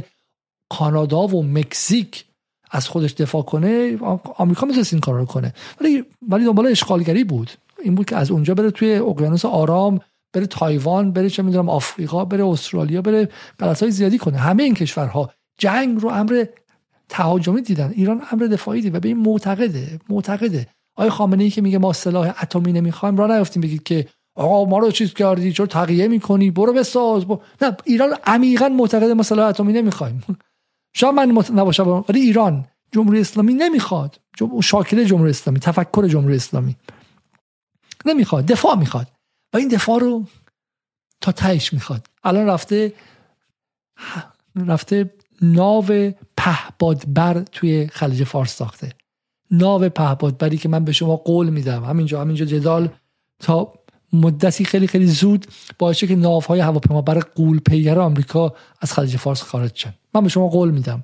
[0.70, 2.26] کانادا و مکزیک
[2.72, 3.98] از خودش دفاع کنه
[4.38, 5.54] آمریکا می‌تونست این کار رو کنه.
[5.82, 7.52] ولی ولی دنبال اشغالگری بود.
[7.84, 10.00] این بود که از اونجا بره توی اقیانوس آرام
[10.34, 14.38] بره تایوان بره چه می‌دونم آفریقا بره استرالیا بره های زیادی کنه.
[14.38, 16.46] همه این کشورها جنگ رو امر
[17.10, 17.94] تهاجمی دیدن.
[17.96, 20.68] ایران امر دفاعی دید و به این معتقده معتقده.
[20.96, 24.78] آقای خامنه ای که میگه ما سلاح اتمی نمی‌خوایم را نیافتیم بگید که آقا ما
[24.78, 27.26] رو چیز کردی؟ چرا تغییر می‌کنی؟ برو بساز.
[27.26, 27.42] برو.
[27.62, 30.24] نه ایران عمیقا معتقد ما سلاح اتمی نمی‌خوایم.
[30.94, 34.20] شاید من نباشم ولی ایران جمهوری اسلامی نمی‌خواد.
[34.38, 34.62] جم...
[34.62, 36.76] شاکل جمهوری اسلامی تفکر جمهوری اسلامی.
[38.06, 39.08] نمی‌خواد دفاع می‌خواد.
[39.54, 40.26] و این دفاع رو
[41.22, 42.08] تا تهش می‌خواد.
[42.24, 42.94] الان رفته
[44.56, 48.94] رفته ناو پهبادبر توی خلیج فارس ساخته.
[49.52, 51.84] ناو پهبادبری که من به شما قول میدم.
[51.84, 52.90] همینجا همینجا جدال
[53.40, 53.74] تا
[54.16, 55.48] مدتی خیلی خیلی زود
[55.80, 59.94] باعث که ناوهای هواپیما برای قول پیگر آمریکا از خلیج فارس خارج شن.
[60.14, 61.04] من به شما قول میدم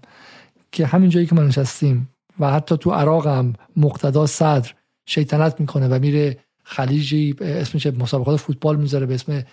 [0.71, 2.09] که همین جایی که ما نشستیم
[2.39, 4.71] و حتی تو عراق هم مقتدا صدر
[5.05, 9.43] شیطنت می‌کنه و میره خلیجی اسمش مسابقات فوتبال می‌ذاره به اسم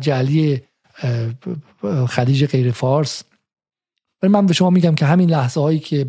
[0.00, 0.62] جعلی
[2.08, 3.22] خلیج غیر فارس.
[4.22, 6.04] ولی من به شما میگم که همین لحظه هایی که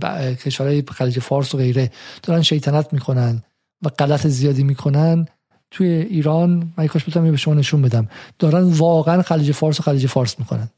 [0.46, 1.92] کشورهای خلیج فارس و غیره
[2.24, 3.44] دارن شیطنت می‌کنن
[3.82, 5.26] و غلط زیادی می‌کنن
[5.72, 8.10] توی ایران من کاش بتونم به شما نشون بدم.
[8.40, 10.70] دارن واقعا خلیج فارس و خلیج فارس می‌کنن.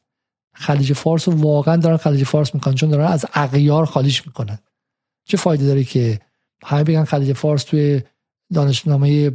[0.55, 4.59] خلیج فارس رو واقعا دارن خلیج فارس می‌کنن چون دارن از اغیار خالیش می‌کنن.
[5.25, 6.19] چه فایده داره که
[6.63, 8.01] همه بگن خلیج فارس توی
[8.53, 9.31] دانشنامه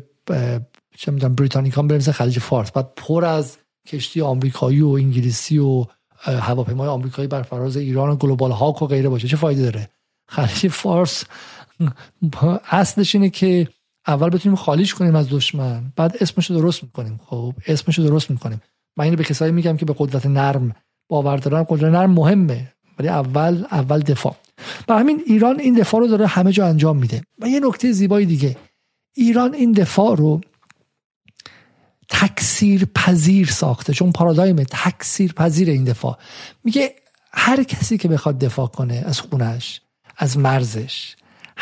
[0.97, 2.71] چه می‌دونم بریتانیکا برسه خلیج فارس.
[2.71, 5.85] بعد پر از کشتی آمریکایی و انگلیسی و
[6.25, 9.29] هواپیمای آمریکایی بر فراز ایران و گلوبال هاک و غیره باشه.
[9.29, 9.89] چه فایده داره؟
[10.29, 11.25] خلیج فارس
[12.71, 13.69] اصلش اینه که
[14.09, 17.21] اول بتونیم خالیش کنیم از دشمن بعد اسمش رو درست می‌کنیم.
[17.27, 18.63] خب اسمش رو درست می‌کنیم.
[18.97, 20.77] من اینو به کسایی میگم که به قدرت نرم
[21.09, 21.67] باور دارن.
[21.69, 24.37] قدرت نرم مهمه ولی اول اول دفاع.
[24.89, 27.23] و همین ایران این دفاع رو داره همه جا انجام میده.
[27.39, 28.57] و یه نکته زیبایی دیگه.
[29.15, 30.41] ایران این دفاع رو
[32.09, 36.19] تکثیر پذیر ساخته چون پارادایم تکثیر پذیر این دفاع.
[36.65, 36.95] میگه
[37.33, 39.81] هر کسی که بخواد دفاع کنه از خونش
[40.17, 41.17] از مرزش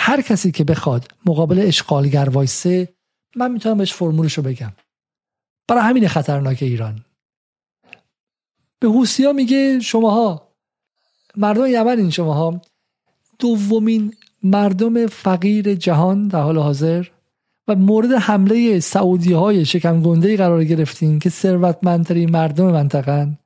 [0.06, 2.88] هر کسی که بخواد مقابل اشغالگر وایسه
[3.36, 4.72] من می‌تونم بهش فرمولش رو بگم.
[5.68, 7.04] برای همین خطرناک ایران.
[8.80, 10.52] به حوسیا میگه شماها
[11.36, 12.60] مردم یمن این شماها
[13.38, 17.06] دومین مردم فقیر جهان در حال حاضر
[17.68, 23.38] و مورد حمله سعودی های شکم گنده قرار گرفتین که ثروتمندترین مردم منطقه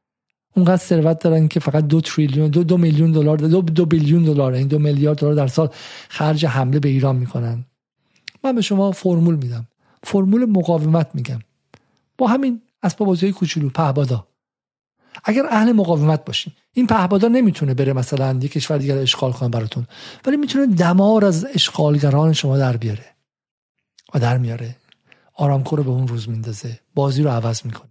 [0.57, 4.53] اونقدر ثروت دارن که فقط دو تریلیون دو, دو میلیون دلار دو, دو بیلیون دلار
[4.53, 5.69] این یعنی دو میلیارد دلار در سال
[6.09, 7.65] خرج حمله به ایران می‌کنن.
[8.45, 9.69] من به شما فرمول میدم.
[10.05, 11.39] فرمول مقاومت میگم.
[12.19, 14.27] با همین اسباب بازی کوچولو پهبادا
[15.25, 19.87] اگر اهل مقاومت باشین این پهبادا نمی‌تونه بره مثلا یک کشور دیگر اشغال کنه براتون
[20.27, 23.07] ولی می‌تونه دمار از اشغالگران شما در بیاره.
[24.15, 24.77] و در میاره.
[25.35, 26.81] آرامکو رو به اون روز میندازه.
[26.95, 27.90] بازی رو عوض می‌کنه.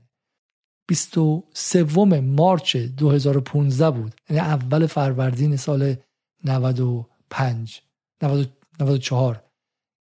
[0.89, 1.83] 23
[2.21, 4.15] مارچ 2015 بود.
[4.29, 5.95] یعنی اول فروردین سال
[6.43, 7.81] 95
[8.21, 9.43] 94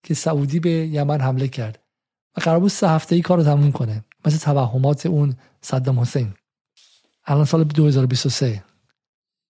[0.02, 1.78] که سعودی به یمن حمله کرد
[2.36, 6.34] و قرار بود سه هفته ای کار رو تموم کنه مثل توهمات اون صدام حسین.
[7.24, 8.64] الان سال 2023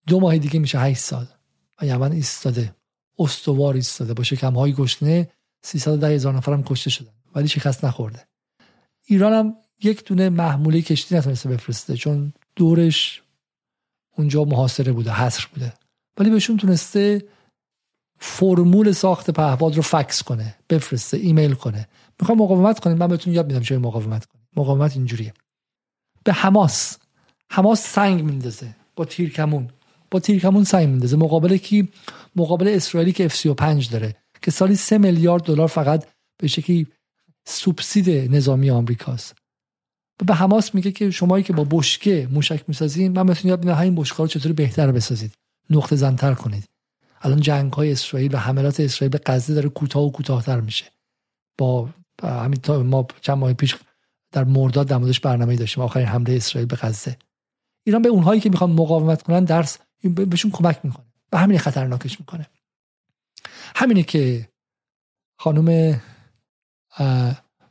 [0.06, 1.26] دو ماه دیگه میشه 8 سال
[1.82, 2.74] و یمن ایستاده
[3.18, 4.14] استوار ایستاده.
[4.14, 5.30] با شکم های گشنه
[5.62, 8.26] 310 هزار نفر هم کشته شدن ولی شکست نخورده.
[9.04, 13.22] ایران هم یک دونه محموله کشتی نتونسته بفرسته چون دورش
[14.16, 15.72] اونجا محاصره بوده حصر بوده.
[16.18, 17.24] ولی بهشون تونسته
[18.18, 21.88] فرمول ساخت پهباد رو فکس کنه بفرسته ایمیل کنه.
[22.20, 24.46] می‌خوام مقاومت کنیم من بهتون یاد میدم چه مقاومت کنیم.
[24.56, 25.34] مقاومت اینجوریه.
[26.24, 26.98] به حماس.
[27.50, 29.70] حماس سنگ میندازه با تیرکمون.
[30.10, 31.16] با تیرکمون سنگ میندازه.
[31.16, 31.88] مقابل کی؟
[32.36, 36.06] مقابل اسرائیلی که F35 داره که سالی سه میلیارد دلار فقط
[36.38, 36.86] به شکلی
[37.44, 39.41] سوبسید نظامی آمریکاست.
[40.26, 43.94] به حماس میگه که شمایی که با بشکه موشک می‌سازین من بهتون یاد میدم همین
[43.94, 45.32] بشکه رو چطوری بهتر بسازید؟
[45.70, 46.68] نقطه زنتر کنید.
[47.22, 50.84] الان جنگ های اسرائیل و حملات اسرائیل به غزه داره کوتاه و کوتاهتر میشه.
[51.58, 51.88] با
[52.22, 53.76] همین ما چند ماه پیش
[54.32, 57.16] در مرداد در موردش برنامه داشتیم آخرین حمله اسرائیل به غزه.
[57.84, 62.46] ایران به اونهایی که می‌خوان مقاومت کنن درس بهشون کمک می‌کنه و همین خطرناکش می‌کنه.
[63.76, 64.48] همینه که
[65.38, 66.00] خانم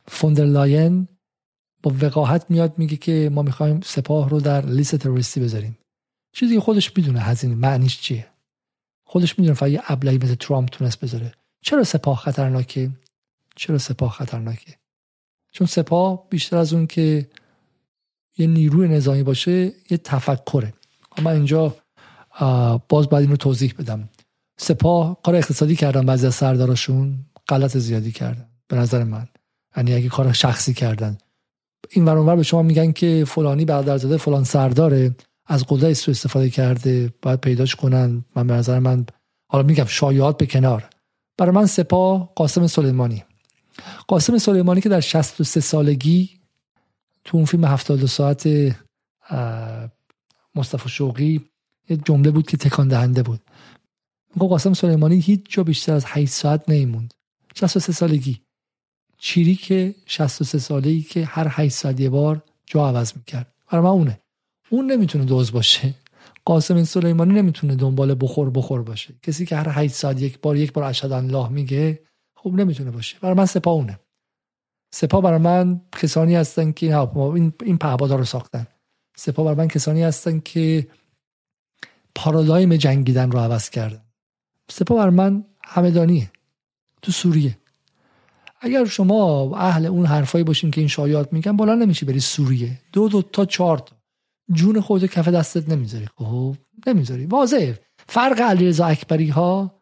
[0.08, 1.08] فون در لاین
[1.82, 5.78] با وقاحت میاد میگه که ما می‌خوایم سپاه رو در لیست تروریستی بذاریم.
[6.32, 8.26] چیزی که خودش می‌دونه هزینه معنیش چیه؟
[9.04, 11.32] خودش می‌دونه فقط یه ابلهی مثل ترامپ تونست بذاره.
[11.62, 12.90] چرا سپاه خطرناکه؟
[13.56, 14.76] چرا سپاه خطرناکه؟
[15.50, 17.30] چون سپاه بیشتر از اون که
[18.38, 20.74] یه نیروی نظامی باشه یه تفکره.
[21.16, 21.76] اما اینجا
[22.88, 24.08] باز باید این رو توضیح بدم.
[24.58, 27.18] سپاه کار اقتصادی کردن بعضی از سرداراشون
[27.48, 29.28] غلط زیادی کردن به نظر من.
[29.76, 31.18] یعنی اگه کار شخصی کردن.
[31.94, 33.66] این ورانور به شما میگن که فلانی
[33.98, 35.16] زده فلان سرداره
[35.46, 38.24] از قدرت سو استفاده کرده باید پیداش کنن.
[38.36, 39.06] من به نظر من
[39.48, 40.90] حالا میگم شایعات به کنار.
[41.38, 43.24] برای من سپاه قاسم سلیمانی.
[44.08, 46.30] قاسم سلیمانی که در 63 سالگی
[47.24, 48.48] تو اون فیلم 72 ساعت
[50.54, 51.40] مصطفی شوقی
[51.88, 53.40] یه جمله بود که تکان دهنده بود.
[54.34, 57.14] میگه قاسم سلیمانی هیچ جا بیشتر از 8 ساعت نیموند.
[57.54, 58.40] 63 سالگی.
[59.24, 63.54] چیری که 63 ساله ای که هر 8 ساعت یه بار جا عوض می‌کرد.
[63.70, 64.20] برای من اونه.
[64.70, 65.94] اون نمی‌تونه دوز باشه.
[66.44, 69.14] قاسم سلیمانی نمی‌تونه دنبال بخور بخور باشه.
[69.22, 72.02] کسی که هر 8 ساعت یک بار یک بار اشهد الله میگه
[72.34, 73.18] خوب نمی‌تونه باشه.
[73.20, 73.98] برای من سپاه اونه.
[74.94, 78.66] سپاه برای من کسانی هستن که این این پهبادا رو ساختن.
[79.16, 80.88] سپاه برای من کسانی هستن که
[82.14, 84.02] پارادایم جنگیدن رو عوض کردن.
[84.70, 86.30] سپاه برای من همدانیه.
[87.02, 87.58] تو سوریه.
[88.64, 92.78] اگر شما اهل اون حرفایی باشین که این شایعات میگن بالا نمیشه بری سوریه.
[92.92, 93.96] دو دو تا چهار تا.
[94.52, 96.06] جون خود کف دستت نمی‌ذاری.
[96.16, 96.56] خب
[96.86, 97.26] نمی‌ذاری.
[97.26, 97.78] واضحه.
[98.08, 99.74] فرق علیرضا اکبری ها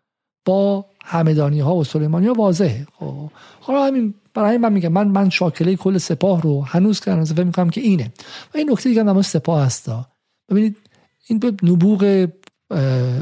[0.44, 2.86] با همدانی ها و سلیمانی ها واضحه.
[2.98, 7.32] خب حالا همین برای من میگم من من شاکله کل سپاه رو هنوز که هنوز
[7.32, 8.12] فکر می‌کنم که اینه.
[8.54, 10.06] و این نکته دیگه هم سپاه هستا
[10.48, 10.76] ببینید
[11.26, 12.28] این به نبوغ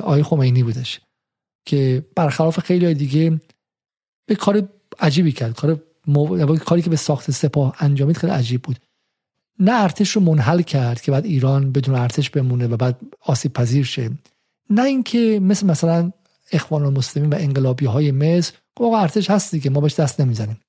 [0.02, 1.00] آقای خمینی بودش
[1.64, 3.40] که برخلاف خیلی دیگه
[4.26, 4.68] به کار
[4.98, 5.54] عجیبی کرد.
[5.54, 6.56] کار مو...
[6.56, 8.76] کاری که به ساخت سپاه انجامید خیلی عجیب بود.
[9.58, 13.84] نه ارتش رو منحل کرد که بعد ایران بدون ارتش بمونه و بعد آسیب پذیر
[13.84, 14.10] شه.
[14.70, 16.12] نه اینکه مثل مثلا
[16.52, 20.60] اخوان المسلمین و انقلابی های مصر موقع ارتش هستی که ما بهش دست نمی‌زنیم.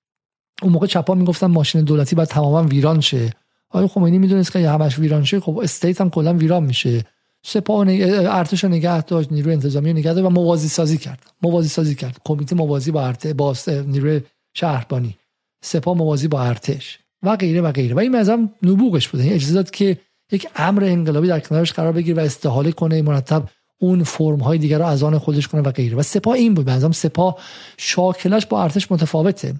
[0.61, 3.33] اون موقع چپا می‌گفتن ماشین دولتی باید تماما ویران شه.
[3.69, 7.05] آیا خمینی می‌دونست که همش ویران شه خب استیت هم کلا ویران میشه.
[7.45, 11.31] سپاه ارتش نگه داشت نیروی انتظامی نگه داشت و موازی سازی کرد.
[11.41, 12.17] موازی سازی کرد.
[12.25, 14.21] کمیته موازی با ارتش با نیروی
[14.53, 15.17] شهربانی.
[15.63, 16.99] سپاه موازی با ارتش.
[17.23, 17.95] و غیره و غیره.
[17.95, 19.97] و این مثلا نبوغش بوده این اجازه داد که
[20.31, 23.49] یک امر انقلابی در کنارش قرار بگیره و استحاله کنه مرتب
[23.81, 25.97] اون فرم های دیگر رو از آن خودش کنه و غیره.
[25.97, 26.65] و سپاه این بود.
[26.65, 27.37] به سپاه
[27.77, 29.53] شاکلش با ارتش متفاوته.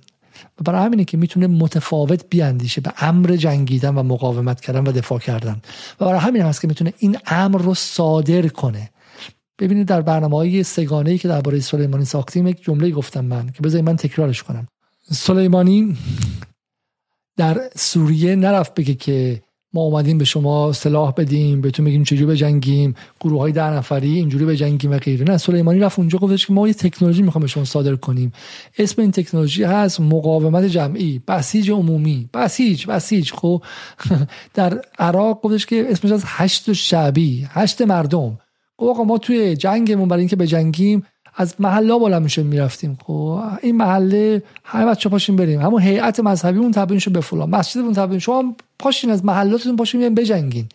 [0.60, 5.20] و برای همینه که می‌تونه متفاوت بیاندیشه به امر جنگیدن و مقاومت کردن و دفاع
[5.20, 5.62] کردن.
[6.00, 8.90] و برای همین هست که می‌تونه این امر رو صادر کنه.
[9.60, 13.62] ببینید در برنامه های سگانه ای که درباره سلیمانی ساختیم یک جمله گفتم من که
[13.62, 14.68] بذارید من تکرارش کنم.
[15.12, 15.98] سلیمانی
[17.38, 19.42] در سوریه نرفت بگه که
[19.74, 24.46] ما اومدیم به شما سلاح بدیم بهتون بگیم چجوری بجنگیم گروه های ده نفری اینجوری
[24.46, 25.26] بجنگیم و غیره.
[25.26, 28.32] نه سلیمانی رفت اونجا گفتش که ما یه تکنولوژی می‌خوام به شما صادر کنیم.
[28.78, 32.30] اسم این تکنولوژی هست مقاومت جمعی بسیج عمومی.
[32.34, 33.32] بسیج بسیج.
[33.32, 33.64] خب
[34.54, 38.38] در عراق گفتش که اسمش از هشت شعبی هشت مردم.
[38.78, 41.04] آقا ما توی جنگمون برای اینکه بجنگیم
[41.36, 42.98] از محله بالا میشه می‌رفتیم.
[43.04, 45.62] خب این محله همه بچه پاشین بریم.
[45.62, 47.50] همون هیئت مذهبیمون تبیین شد به فلان.
[47.50, 50.70] مسجدمون تبیین شما پاشین از محلاتون پاشین بیاین بجنگین.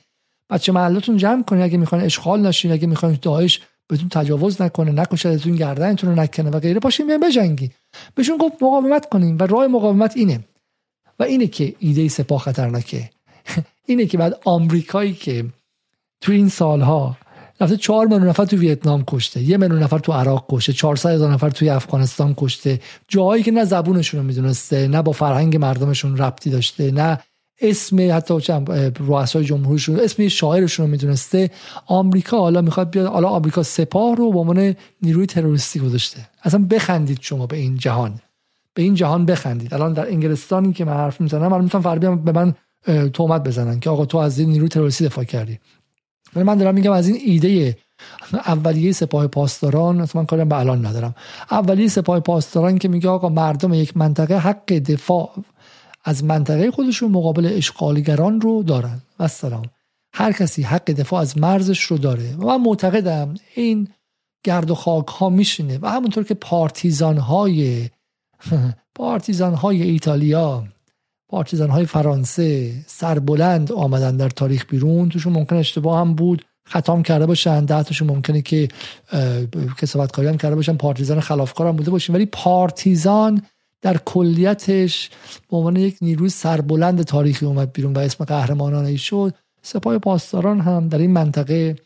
[0.51, 1.63] بچه محلاتون جمع کنین.
[1.63, 6.61] اگه می‌خواین اشغال نشین اگه می‌خواین داعش بهتون تجاوز نکنه نکشتتون گردنتون رو نکنه و
[6.61, 7.71] غیره پاشین بیاین بجنگین.
[8.15, 10.41] بهشون گفت مقاومت کنین و راه مقاومت اینه.
[11.19, 13.11] و اینه که ایده سپاه خطرناکه.
[13.89, 15.45] اینه که بعد آمریکایی که
[16.21, 17.17] تو این سالها
[17.65, 21.33] رفته چهار میلیون نفر تو ویتنام کشته یه میلیون نفر تو عراق کشته 400 هزار
[21.33, 22.81] نفر توی افغانستان کشته.
[23.09, 27.19] جاهایی که نه زبونشون رو می‌دونسته نه با فرهنگ مردمشون ربطی داشته نه
[27.61, 28.35] اسم حتی
[29.01, 31.51] رؤسای جمهورشون اسم شاعرشون رو می‌دونسته.
[31.87, 36.29] آمریکا حالا می‌خواد بیاد حالا آمریکا سپاه رو به عنوان نیروی تروریستی گذاشته.
[36.43, 38.21] اصلا بخندید شما به این جهان.
[38.75, 39.75] به این جهان بخندید.
[39.75, 42.55] الان در انگلستانی که من حرف می‌زنم الان می‌تونم فربی به من
[43.15, 45.59] تهمت بزنن که آقا تو از این نیروی تروریستی دفاع کردی.
[46.43, 47.77] من دارم میگم از این ایده
[48.33, 51.15] اولیه سپاه پاسداران اصلا من کارم به الان ندارم.
[51.51, 55.33] اولیه سپاه پاسداران که میگه آقا مردم یک منطقه حق دفاع
[56.05, 59.01] از منطقه خودشون مقابل اشغالگران رو دارن.
[59.19, 59.65] و سلام
[60.13, 62.37] هر کسی حق دفاع از مرزش رو داره.
[62.37, 63.89] و من معتقدم این
[64.45, 65.79] گرد و خاک ها میشینه.
[65.83, 67.89] و همونطور که پارتیزان های
[68.95, 70.65] پارتیزان های ایتالیا
[71.29, 76.45] پارتیزان های فرانسه سربلند آمدن در تاریخ بیرون توشون ممکن اشتباه هم بود.
[76.69, 78.69] ختم کرده باشن ده تاشون ممکنه که
[79.79, 82.15] کسابت کاری هم کرده باشن پارتیزان خلافکار هم بوده باشن.
[82.15, 83.43] ولی پارتیزان
[83.83, 85.11] در کلیتش
[85.51, 89.35] به عنوان یک نیروی سربلند تاریخی اومد بیرون و اسم قهرمانان ای شد.
[89.63, 91.77] سپاه پاسداران هم در این منطقه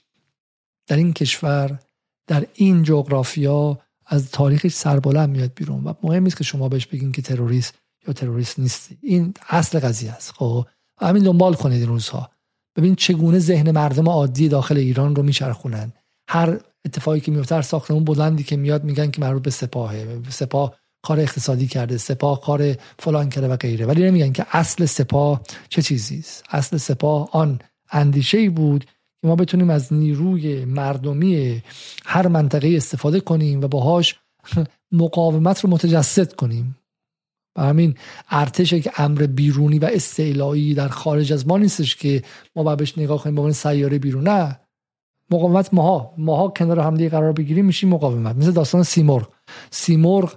[0.86, 1.78] در این کشور
[2.26, 5.84] در این جغرافیا از تاریخش سربلند میاد بیرون.
[5.84, 7.74] و مهم نیست که شما بهش بگین که تروریست.
[8.08, 10.32] یا تروریست نیستی این اصل قضیه است.
[10.36, 10.66] خب
[11.00, 12.30] همین دنبال کنید این روزها.
[12.76, 15.92] ببین چگونه ذهن مردم عادی داخل ایران رو میچرخونن.
[16.28, 20.22] هر اتفاقی که میفته هر ساختمون بلندی که میاد میگن که مربوط به سپاهه.
[20.28, 23.86] سپاه کار اقتصادی کرده سپاه کار فلان کرده و غیره.
[23.86, 26.44] ولی نمیگن که اصل سپاه چه چیزی است.
[26.50, 27.58] اصل سپاه آن
[27.90, 28.84] اندیشه ای بود
[29.20, 31.62] که ما بتونیم از نیروی مردمی
[32.04, 34.20] هر منطقه استفاده کنیم و باهاش
[34.92, 36.76] مقاومت رو متجسد کنیم.
[37.58, 37.94] و همین
[38.30, 42.22] ارتش که امر بیرونی و استعلایی در خارج از ما نیستش که
[42.56, 44.28] ما بهش نگاه کنیم به سیاره بیرون.
[44.28, 44.60] نه.
[45.30, 46.14] مقاومت ماها.
[46.18, 48.36] ماها کنار هم قرار بگیریم میشیم مقاومت.
[48.36, 49.28] مثل داستان سیمرغ.
[49.70, 50.34] سیمرغ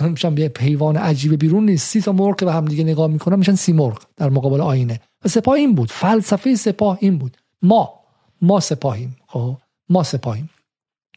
[0.00, 1.88] میشن به پیوان عجیب بیرون نیست.
[1.88, 5.00] سی تا مرغ که به هم دیگه نگاه می‌کنن میشن سیمرغ در مقابل آینه.
[5.24, 5.90] و سپاه این بود.
[5.90, 7.36] فلسفه سپاه این بود.
[7.62, 8.00] ما.
[8.42, 9.16] ما سپاهیم.
[9.26, 9.56] خب؟
[9.88, 10.50] ما سپاهیم.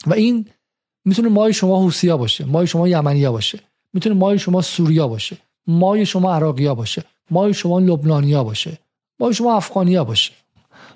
[0.07, 0.45] و این
[1.05, 3.59] می‌تونه مای شما حوسیا باشه مای شما یمنیا باشه.
[3.93, 5.37] می‌تونه مای شما سوریا باشه
[5.67, 8.77] مای شما عراقیا باشه مای شما لبنانیا باشه
[9.19, 10.31] مای شما افغانیا باشه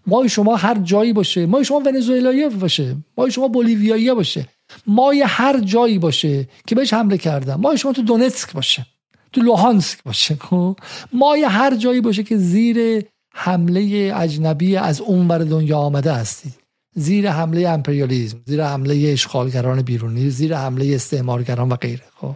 [0.07, 4.47] مای شما هر جایی باشه مای شما ونزوئلایی باشه مای شما بولیویایی باشه
[4.87, 8.85] مای هر جایی باشه که بهش حمله کردن مای شما تو دونتسک باشه
[9.33, 10.75] تو لوهانسک باشه خب؟
[11.13, 16.53] مای هر جایی باشه که زیر حمله اجنبی از اونور دنیا آمده هستید
[16.95, 22.35] زیر حمله امپریالیزم زیر حمله اشغالگران بیرونی زیر حمله استعمارگران و غیره خب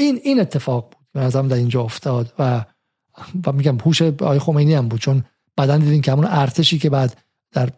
[0.00, 1.06] این این اتفاق بود.
[1.12, 2.64] به نظرم در اینجا افتاد و
[3.46, 5.24] و میگم هوش آقای خمینی هم بود چون
[5.56, 7.16] بعدا دیدین که همون ارتشی که بعد
[7.52, 7.70] در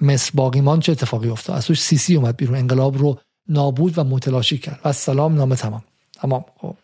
[0.00, 1.56] مصر باقیمان چه اتفاقی افتاد.
[1.56, 2.56] از توش سیسی اومد بیرون.
[2.56, 4.80] انقلاب رو نابود و متلاشی کرد.
[4.84, 5.82] و سلام نامه تمام.
[6.12, 6.44] تمام.
[6.56, 6.76] خب.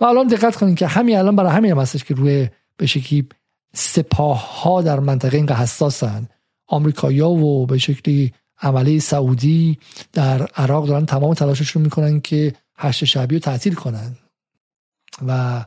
[0.00, 3.28] و الان دقت کنید که همین الان برای همین هم هستش که روی به شکلی
[3.74, 6.28] سپاه ها در منطقه اینقدر حساسن.
[6.66, 9.78] آمریکایی‌ها و به شکلی عملی سعودی
[10.12, 14.16] در عراق دارن تمام تلاششون می‌کنن که هشت شعبی رو تعطیل کنن.
[15.26, 15.64] و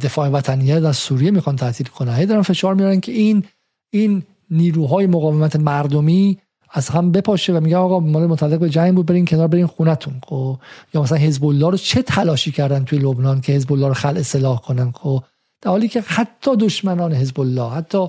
[0.00, 2.14] دفاع وطنیت از سوریه می‌خوان تعطیل کنن.
[2.14, 3.44] هی دارن فشار میارن که این
[3.90, 6.38] این نیروهای مقاومت مردمی
[6.70, 10.20] از هم بپاشه و میگه آقا مال متعلق به جنگ بود برین کنار برین خونتون.
[10.26, 10.58] خب؟
[10.94, 14.20] یا مثلا حزب الله رو چه تلاشی کردن توی لبنان که حزب الله رو خلع
[14.20, 15.24] اصلاح کنن؟ خب؟
[15.62, 18.06] در حالی که حتی دشمنان حزب الله حتی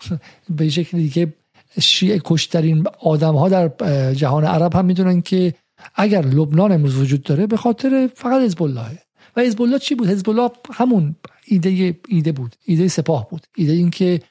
[0.56, 1.34] به شکل دیگه
[1.80, 3.68] شیعه کشترین آدم ها در
[4.14, 5.54] جهان عرب هم می‌دونن که
[5.94, 8.98] اگر لبنان امروز وجود داره به خاطر فقط حزب الله
[9.36, 13.46] و حزب الله چی بود؟ حزب الله همون ایده ایده بود ایده سپاه بود.
[13.56, 14.22] ایده اینکه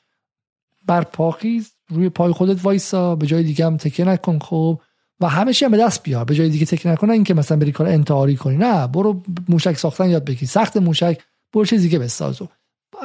[0.85, 4.79] بر پاخیز روی پای خودت وایسا به جای دیگه هم تکیه نکن خب.
[5.19, 7.87] و همه هم به دست بیار به جای دیگه تکیه نکن اینکه مثلا بری کار
[7.87, 8.57] انتحاری کنی.
[8.57, 10.49] نه برو موشک ساختن یاد بگیر.
[10.49, 11.21] سخت موشک
[11.53, 12.41] برو چیز دیگه بساز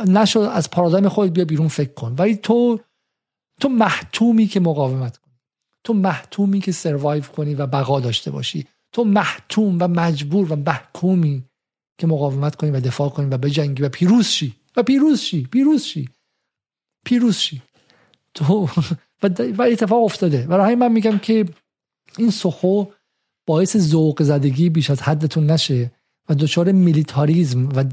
[0.06, 2.14] نشد از پارادایم خود بیا بیرون فکر کن.
[2.18, 2.80] ولی تو
[3.60, 5.18] تو محتومی که مقاومت
[5.84, 8.66] تو محتومی که سروایو کنی و بقا داشته باشی.
[8.92, 11.44] تو محتوم و مجبور و محکومی
[11.98, 14.54] که مقاومت کنی و دفاع کنی و بجنگی و پیروز شی.
[14.76, 16.08] و پیروز شی پیروز شی.
[17.04, 17.62] پیروز شی.
[18.34, 18.68] تو
[19.58, 20.46] و اتفاق افتاده.
[20.46, 21.44] و من میگم که
[22.18, 22.84] این سخو
[23.46, 25.90] باعث ذوق زدگی بیش از حدتون نشه
[26.28, 27.84] و دچار میلیتاریزم و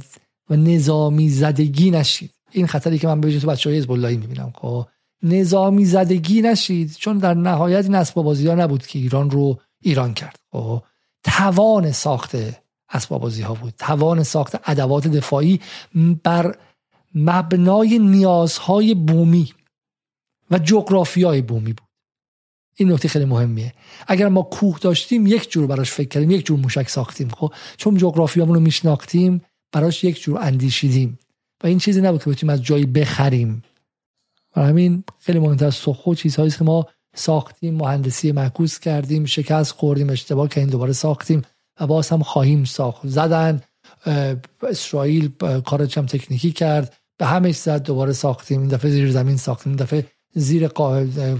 [0.49, 2.31] و نظامی زدگی نشید.
[2.51, 4.87] این خطری که من به تو بچه های حزب می‌بینم خب.
[5.23, 10.13] نظامی زدگی نشید چون در نهایت این اسباب بازی ها نبود که ایران رو ایران
[10.13, 10.39] کرد.
[10.51, 10.83] خب
[11.23, 12.35] توان ساخت
[12.89, 13.73] اسباب بازی ها بود.
[13.77, 15.59] توان ساخت ادوات دفاعی
[16.23, 16.55] بر
[17.15, 19.53] مبنای نیازهای بومی
[20.51, 21.87] و جغرافیای بومی بود.
[22.75, 23.73] این نکته خیلی مهمیه.
[24.07, 27.29] اگر ما کوه داشتیم یک جور براش فکر کردیم یک جور موشک ساختیم.
[27.29, 29.41] خب چون جغرافیامون رو میشناختیم
[29.71, 31.19] براش یک جور اندیشیدیم.
[31.63, 33.63] و این چیزی نبود که بتونیم از جایی بخریم.
[34.55, 40.09] و همین خیلی مهمتر از سخو چیزهایی که ما ساختیم مهندسی معکوس کردیم شکست خوردیم
[40.09, 41.41] اشتباه کردیم دوباره ساختیم
[41.79, 43.07] و باز هم خواهیم ساخت.
[43.07, 43.61] زدن
[44.63, 45.29] اسرائیل
[45.65, 48.61] کارش هم تکنیکی کرد به همه زد دوباره ساختیم.
[48.61, 50.67] این دفعه زیر زمین ساختیم این دفعه زیر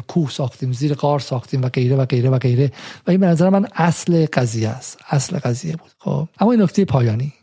[0.07, 2.71] کوه ساختیم زیر قار ساختیم و غیره و غیره و غیره.
[3.07, 6.27] و این به نظر من اصل قضیه است اصل قضیه بود خب.
[6.39, 7.33] اما این نکته پایانی.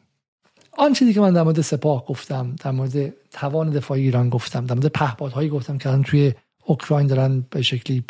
[0.78, 4.74] آن چیزی که من در مورد سپاه گفتم در مورد توان دفاعی ایران گفتم در
[4.74, 8.04] مورد پهپادهایی گفتم که الان توی اوکراین دارن به شکلی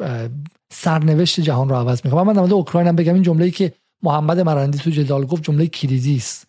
[0.72, 2.22] سرنوشت جهان رو عوض می‌کنن.
[2.22, 5.66] من در مورد اوکراین هم بگم این جمله‌ای که محمد مرندی تو جدال گفت جمله
[5.66, 6.46] کلیدی است.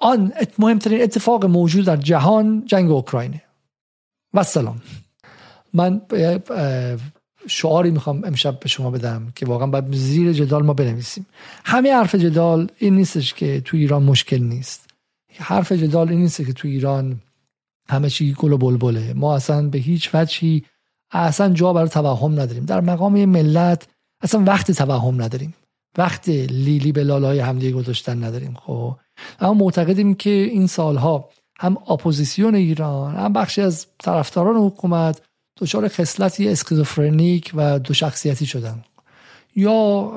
[0.00, 3.42] آن مهمترین اتفاق موجود در جهان جنگ اوکراینه.
[4.34, 4.82] و سلام
[5.74, 6.00] من
[7.46, 11.26] شعاری می‌خوام امشب به شما بدم که واقعا باید زیر جدال ما بنویسیم.
[11.64, 14.89] همه حرف جدال این نیستش که تو ایران مشکل نیست.
[15.38, 17.20] حرف جدال این نیست که تو ایران
[17.88, 19.12] همه چی گل و بلبله.
[19.12, 20.64] ما اصلا به هیچ وجهی
[21.10, 22.64] اصلا جا برای توهم نداریم.
[22.64, 23.88] در مقام ملت
[24.22, 25.54] اصلا وقت توهم نداریم.
[25.98, 28.54] وقت لیلی به لالای همدیگه گذاشتن نداریم.
[28.54, 28.96] خب.
[29.40, 31.28] اما معتقدیم که این سالها
[31.58, 35.22] هم اپوزیسیون ایران هم بخشی از طرفداران حکومت
[35.58, 38.84] دچار خصلتی اسکیزوفرنیک و دو شخصیتی شدن.
[39.56, 40.10] یا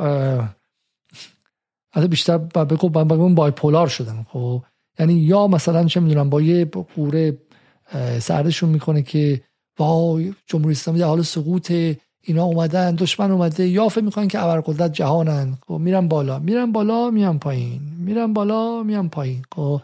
[1.93, 2.89] حتی بیشتر بگو
[3.29, 4.25] بایپولار شدن.
[4.29, 4.63] خب.
[4.99, 7.37] یعنی یا مثلا چه می‌دونم با یه قوره
[8.19, 9.41] سردشون می‌کنه که
[9.79, 11.71] وای جمهوری اسلامی در حال سقوط
[12.21, 15.57] اینا اومدن دشمن اومده یا فکر می‌کنن که ابرقدرت جهانن.
[15.67, 17.81] خب میرن بالا میرن بالا میان پایین.
[17.97, 19.41] میرن بالا میان پایین.
[19.55, 19.81] خب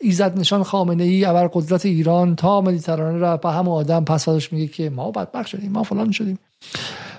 [0.00, 4.90] ایزد نشان خامنه ای ابرقدرت ایران تا مدیترانه را به هم آدم پس میگه که
[4.90, 6.38] ما بدبخت شدیم ما فلان شدیم.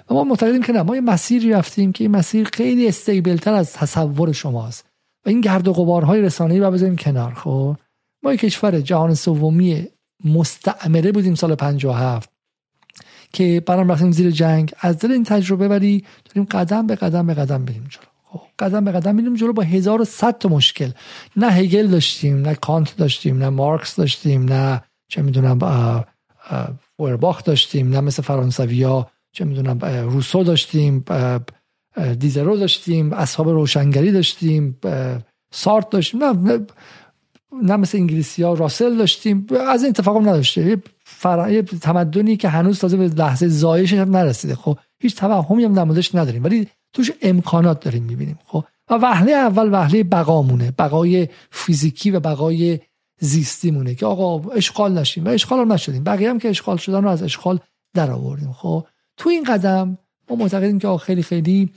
[0.09, 3.73] ما معتقدیم که نه ما یه مسیری رفتیم که این مسیر خیلی استیبل تر از
[3.73, 4.85] تصور شماست.
[5.25, 7.75] و این گرد و غبارهای رسانه‌ای رو بذاریم کنار خب؟
[8.23, 9.87] ما یک کشور جهان سومی
[10.25, 12.29] مستعمره بودیم سال 57
[13.33, 14.73] که برام رفتیم زیر جنگ.
[14.79, 18.03] از دل این تجربه ولی داریم قدم به قدم به قدم بریم جلو.
[18.23, 19.53] خب قدم به قدم میریم جلو.
[19.53, 20.91] با 1100 تا مشکل.
[21.35, 25.59] نه هگل داشتیم نه کانت داشتیم نه مارکس داشتیم نه چه می‌دونم
[26.97, 31.03] فورباخ داشتیم نه مثل فرانسویا چه می‌دونم روسو داشتیم
[32.19, 34.79] دیزرو داشتیم اصحاب روشنگری داشتیم
[35.53, 36.65] سارت داشتیم نه
[37.63, 40.81] نه مثل انگلیسی ها راسل داشتیم از این اتفاق نداشته.
[41.51, 44.55] یه, تمدنی که هنوز تازه به لحظه زایش هم نرسیده.
[44.55, 48.39] خب هیچ توهمی هم در نداریم ولی توش امکانات داریم می‌بینیم.
[48.45, 52.79] خب و وهله اول وهله بقامونه بقای فیزیکی و بقای
[53.19, 55.25] زیستی مونه که آقا اشغال نشیم.
[55.25, 56.03] و اشغال هم نشدیم.
[56.03, 57.59] بقیه هم که اشغال شدن رو از اشغال
[57.93, 58.87] در آوردیم خب
[59.17, 59.97] تو این قدم
[60.29, 61.69] ما معتقدیم که خیلی خیلی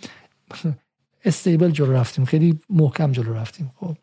[1.24, 3.96] استیبل جلو رفتیم خیلی محکم جلو رفتیم خب.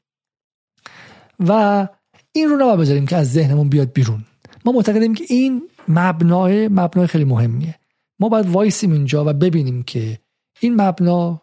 [1.40, 1.88] و
[2.32, 4.26] این رو نباید بذاریم که از ذهنمون بیاد بیرون.
[4.66, 7.76] ما معتقدیم که این مبنای مبنای خیلی مهمیه.
[8.20, 10.20] ما باید وایسیم اینجا و ببینیم که
[10.60, 11.42] این مبنا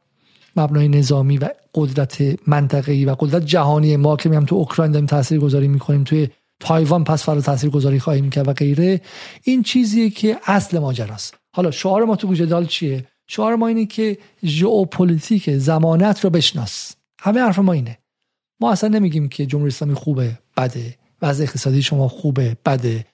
[0.57, 5.39] مبنای نظامی و قدرت منطقه‌ای و قدرت جهانی ما که میام تو اوکراین داریم تاثیر
[5.39, 6.29] گذاری می‌کنیم توی
[6.63, 9.01] تایوان پس فرا تاثیر گذاری خواهیم کرد و غیره
[9.43, 13.87] این چیزیه که اصل ماجراست حالا شعار ما تو گوشه دال چیه؟ شعار ما اینه
[13.87, 16.93] که ژئوپلیتیک زمانت رو بشناس.
[17.21, 17.99] همه حرف ما اینه.
[18.61, 20.97] ما اصلا نمیگیم که جمهوری اسلامی خوبه بده.
[21.23, 23.07] وضع اقتصادی شما خوبه بده.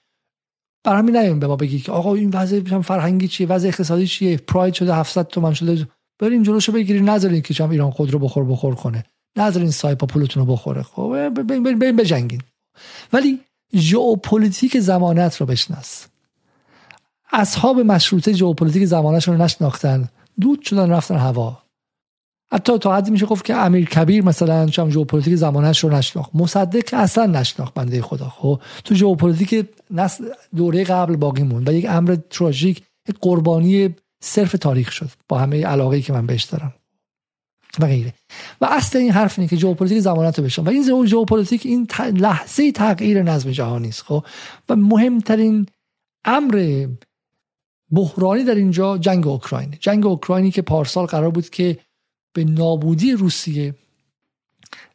[0.83, 4.73] بر همین به ما بگی که آقا این وضع فرهنگی چیه وضع اقتصادی چیه پراید
[4.73, 5.87] شده 700 تومن شده.
[6.19, 9.03] بریم جلوشو بگیریم نذارین که شما ایران خود رو بخور بخور کنه.
[9.37, 10.83] نذارین سایپا پولتون رو بخوره.
[10.83, 12.41] خب بریم بریم بجنگین.
[13.13, 13.39] ولی
[13.75, 16.05] ژئوپلیتیک زمانت رو بشناس.
[17.31, 20.09] اصحاب مشروطه ژئوپلیتیک زمانشون رو نشناختن.
[20.41, 21.57] دود شدن رفتن هوا.
[22.51, 26.31] حتی تا حدی میشه گفت که امیر کبیر مثلا چم ژئوپلیتیک زمانش رو نشناخت.
[26.33, 28.29] مصدق اصلا نشناخت بنده خدا.
[28.29, 30.25] خب تو ژئوپلیتیک نسل
[30.55, 35.09] دوره قبل باقی موند و یک امر تراژیک یک قربانی صرف تاریخ شد.
[35.27, 36.73] با همه علاقه که من بهش دارم.
[37.79, 38.13] و غیره.
[38.61, 42.71] و اصل این حرف اینه که ژئوپلیتیک زمانت رو بشناس و این ژئوپلیتیک این لحظه
[42.71, 44.25] تغییر نظم جهانی است خب؟
[44.69, 45.65] و مهمترین
[46.25, 46.87] امر
[47.91, 51.77] بحرانی در اینجا جنگ اوکراین جنگ اوکراینی که پارسال قرار بود که
[52.33, 53.75] به نابودی روسیه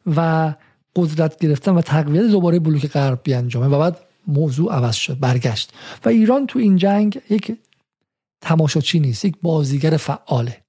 [0.05, 0.53] و
[0.95, 3.97] قدرت گرفتن و تقویت دوباره بلوک غرب بیانجامه و بعد
[4.27, 5.73] موضوع عوض شد برگشت.
[6.05, 7.57] و ایران تو این جنگ یک
[8.41, 10.61] تماشاچی نیست یک بازیگر فعاله.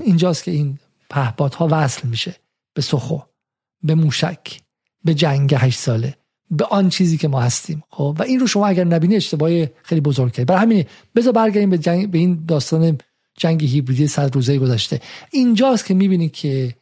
[0.00, 0.78] اینجاست که این
[1.10, 2.36] پهپادها وصل میشه.
[2.74, 3.18] به سخو
[3.82, 4.60] به موشک
[5.04, 6.14] به جنگ هشت ساله
[6.50, 7.82] به آن چیزی که ما هستیم.
[7.90, 9.50] خب؟ و این رو شما اگر نبینی اشتباه
[9.82, 10.84] خیلی بزرگ کرد برای همین
[11.16, 12.98] بذار برگردیم به, جنگ به این داستان
[13.38, 15.00] جنگ هیبریدی صد روزه گذشته.
[15.30, 16.74] اینجاست که می‌بینید که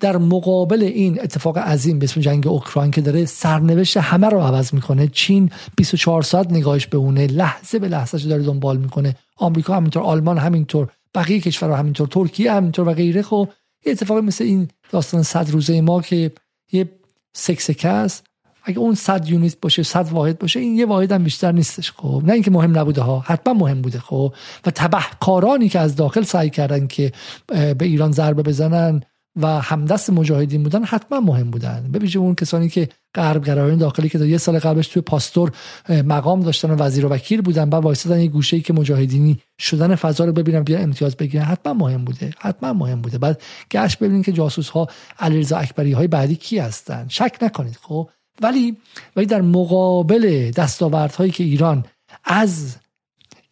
[0.00, 4.74] در مقابل این اتفاق عظیم به اسم جنگ اوکراین که داره سرنوشت همه رو عوض
[4.74, 5.08] می‌کنه.
[5.08, 9.16] چین 24 ساعت نگاهش به اونه لحظه به لحظه داره دنبال می‌کنه.
[9.36, 10.88] آمریکا همینطور آلمان همینطور.
[11.14, 13.22] بقیه کشورها همینطور ترکیه همینطور و غیره.
[13.22, 13.48] خب
[13.86, 16.32] یه اتفاقی مثل این داستان صد روزه ما که
[16.72, 16.90] یه
[17.36, 18.24] سکسکه است
[18.64, 21.92] اگه اون صد یونیت باشه صد واحد باشه این یه واحد هم بیشتر نیستش.
[21.92, 23.98] خب نه اینکه مهم نبوده ها حتما مهم بوده.
[23.98, 24.34] خب
[24.66, 27.12] و تبهکارانی که از داخل سعی کردن که
[27.46, 29.02] به ایران ضربه بزنن
[29.36, 31.90] و همدست مجاهدین بودن حتما مهم بودن.
[31.90, 35.52] به اون کسانی که غربگرایان داخلی که یه سال قبلش توی پاستور
[35.88, 39.94] مقام داشتن و وزیر و وکیل بودن بعد وایسادن یه گوشه ای که مجاهدینی شدن
[39.94, 43.18] فضا رو ببینن بیا امتیاز بگیرن حتما مهم بوده حتما مهم بوده.
[43.18, 44.86] بعد گشت ببینید که جاسوس ها
[45.18, 48.08] علیرضا اکبری های بعدی کی هستن؟ شک نکنید خب؟
[48.40, 48.76] ولی
[49.16, 51.84] ولی در مقابل دستاوردهایی که ایران
[52.24, 52.76] از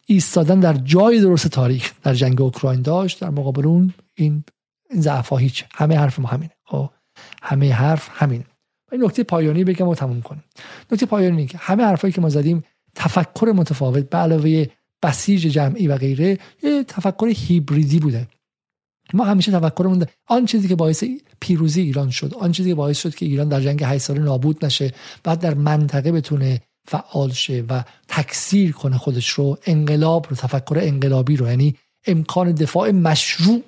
[0.05, 4.43] ایستادن در جای درست تاریخ در جنگ اوکراین داشت در مقابل اون این
[4.91, 5.65] این ضعف هیچ.
[5.73, 6.51] همه حرف ما همینه.
[6.65, 6.89] خب
[7.41, 8.45] همه حرف همینه.
[8.91, 10.43] این نکته پایانی بگم و تموم کنیم
[10.91, 12.63] نکته پایانی که همه حرفایی که ما زدیم
[12.95, 14.65] تفکر متفاوت به علاوه
[15.03, 18.27] بسیج جمعی و غیره یه تفکر هیبریدی بوده.
[19.13, 21.03] ما همیشه تفکرمون آن چیزی که باعث
[21.39, 24.65] پیروزی ایران شد آن چیزی که باعث شد که ایران در جنگ 8 ساله نابود
[24.65, 30.77] نشه بعد در منطقه بتونه فعال شه و تکثیر کنه خودش رو انقلاب رو تفکر
[30.81, 31.75] انقلابی رو یعنی
[32.07, 33.61] امکان دفاع مشروع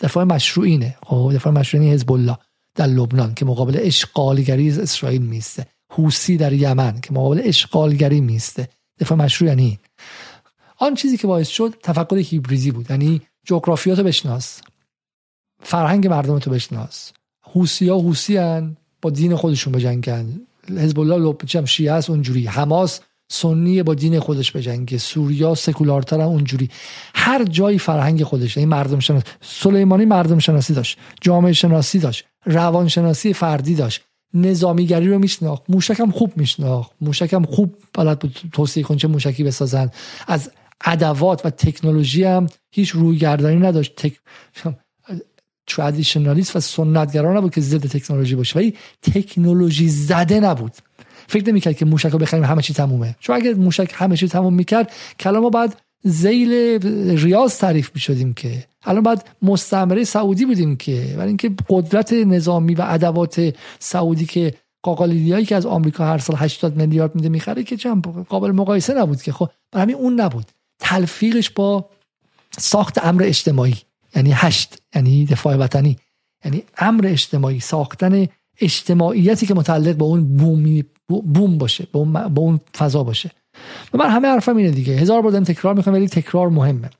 [0.00, 2.38] دفاع مشروعینه خب دفاع مشروعینی حزب الله
[2.74, 5.66] در لبنان که مقابل اشغالگری اسرائیل میسته.
[5.92, 8.68] حوسی در یمن که مقابل اشغالگری میسته.
[9.00, 9.78] دفاع مشروع یعنی
[10.78, 14.60] آن چیزی که باعث شد تفکر هیبریدی بود یعنی جغرافیاتو بشناس.
[15.62, 17.12] فرهنگ مردم تو بشناس.
[17.42, 18.38] حوسی ها حوسی
[19.02, 22.46] با دین خودشون بجنگن حزب الله لب شیعه است اونجوری.
[22.46, 26.70] حماس سنی با دین خودش بجنگه سوریا سکولارتر هم اونجوری.
[27.14, 32.88] هر جایی فرهنگ خودش این مردم شناسی سلیمانی مردم شناسی داشت جامعه شناسی داشت روان
[32.88, 34.02] شناسی فردی داشت
[34.34, 39.08] نظامیگری رو میشناخت موشک هم خوب میشناخت موشک هم خوب بلد بود توصیه کن چه
[39.08, 39.90] موشکی بسازن.
[40.26, 40.50] از
[40.84, 44.12] ادوات و تکنولوژی هم هیچ رویگردانی نداشت تک...
[45.66, 48.58] ترادیشنالیست و سنتگرا نبود که ضد تکنولوژی باشه.
[48.58, 50.72] ولی تکنولوژی زده نبود.
[51.28, 53.16] فکر نمی‌کرد که موشک رو بخریم همه چی تمومه.
[53.20, 56.52] چون اگر موشک همه چی تموم می‌کرد کلام ما بعد زیل
[57.18, 58.64] ریاض تعریف می‌شدیم که.
[58.84, 61.14] الان بعد مستعمره سعودی بودیم که.
[61.18, 66.76] ولی اینکه قدرت نظامی و ادوات سعودی که قاقالیدیایی که از آمریکا هر سال 80
[66.76, 69.32] میلیارد میده می‌خره که چند قابل مقایسه نبود که.
[69.32, 70.46] خب همین اون نبود.
[70.78, 71.88] تلفیقش با
[72.58, 73.76] ساخت امر اجتماعی
[74.16, 75.96] یعنی هشت یعنی دفاع وطنی
[76.44, 78.26] یعنی امر اجتماعی ساختن
[78.60, 81.98] اجتماعیتی که متعلق به اون بومی بوم باشه به
[82.38, 83.30] اون, فضا باشه.
[83.94, 84.92] و من همه حرفم اینه دیگه.
[84.92, 86.90] هزار بار تکرار می‌کنم ولی تکرار مهمه.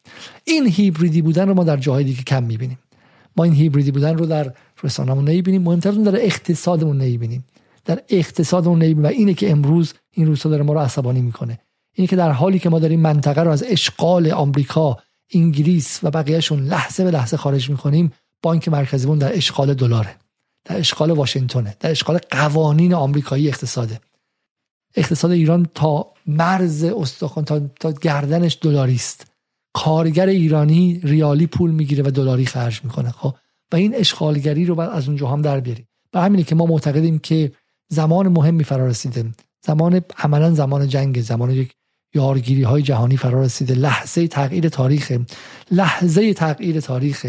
[0.44, 2.78] این هیبریدی بودن رو ما در جاهای دیگه کم می‌بینیم.
[3.36, 4.52] ما این هیبریدی بودن رو در
[4.82, 5.62] رسانه‌مون نمی‌بینیم.
[5.62, 7.44] مهمتر در اقتصادمون نمی‌بینیم.
[7.84, 9.04] در اقتصادمون نمی‌بینیم.
[9.04, 11.58] و اینه که امروز این روزها داره ما رو عصبانی می‌کنه.
[11.94, 14.98] اینه که در حالی که ما داریم منطقه رو از اشغال آمریکا
[15.34, 18.12] انگلیس و بقیهشون لحظه به لحظه خارج می‌کنیم
[18.42, 20.16] بانک مرکزیمون در اشغال دلاره.
[20.66, 24.00] در اشغال واشنگتنه در اشغال قوانین آمریکایی اقتصاده.
[24.96, 29.26] اقتصاد ایران تا مرز استخوان تا, تا گردنش دلاری است.
[29.74, 33.10] کارگر ایرانی ریالی پول می‌گیره و دلاری خرج می‌کنه.
[33.10, 33.34] خب
[33.72, 35.88] و این اشغالگری رو بعد از اونجا هم در بیاریم.
[36.14, 37.52] و همینه که ما معتقدیم که
[37.88, 39.32] زمان مهمی فرا رسیده
[39.66, 41.74] زمان عملا زمان جنگ زمان یک
[42.14, 45.18] یارگیری های جهانی فرا رسیده لحظه تغییر تاریخ
[45.70, 47.26] لحظه تغییر تاریخ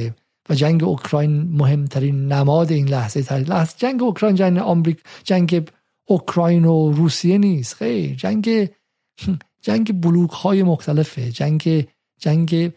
[0.49, 5.69] و جنگ اوکراین مهمترین نماد این لحظه تاریخ لحظه جنگ اوکراین جنگ آمریکا جنگ
[6.05, 7.75] اوکراین و روسیه نیست.
[7.75, 8.69] خیر جنگ
[9.61, 11.31] جنگ بلوک های مختلفه.
[11.31, 11.87] جنگ
[12.19, 12.71] جنگ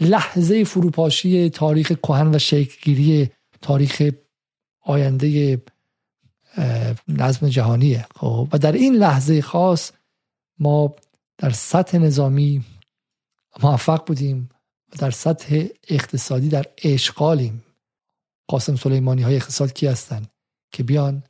[0.00, 3.30] لحظه فروپاشی تاریخ کهن و شکلگیری
[3.62, 4.02] تاریخ
[4.80, 5.62] آینده
[7.08, 8.06] نظم جهانیه.
[8.14, 9.92] خب و در این لحظه خاص
[10.58, 10.94] ما
[11.38, 12.64] در سطح نظامی
[13.62, 14.48] موفق بودیم.
[14.98, 17.64] در سطح اقتصادی در اشغالیم.
[18.48, 20.26] قاسم سلیمانی های اقتصاد کی هستن؟
[20.72, 21.22] که بیان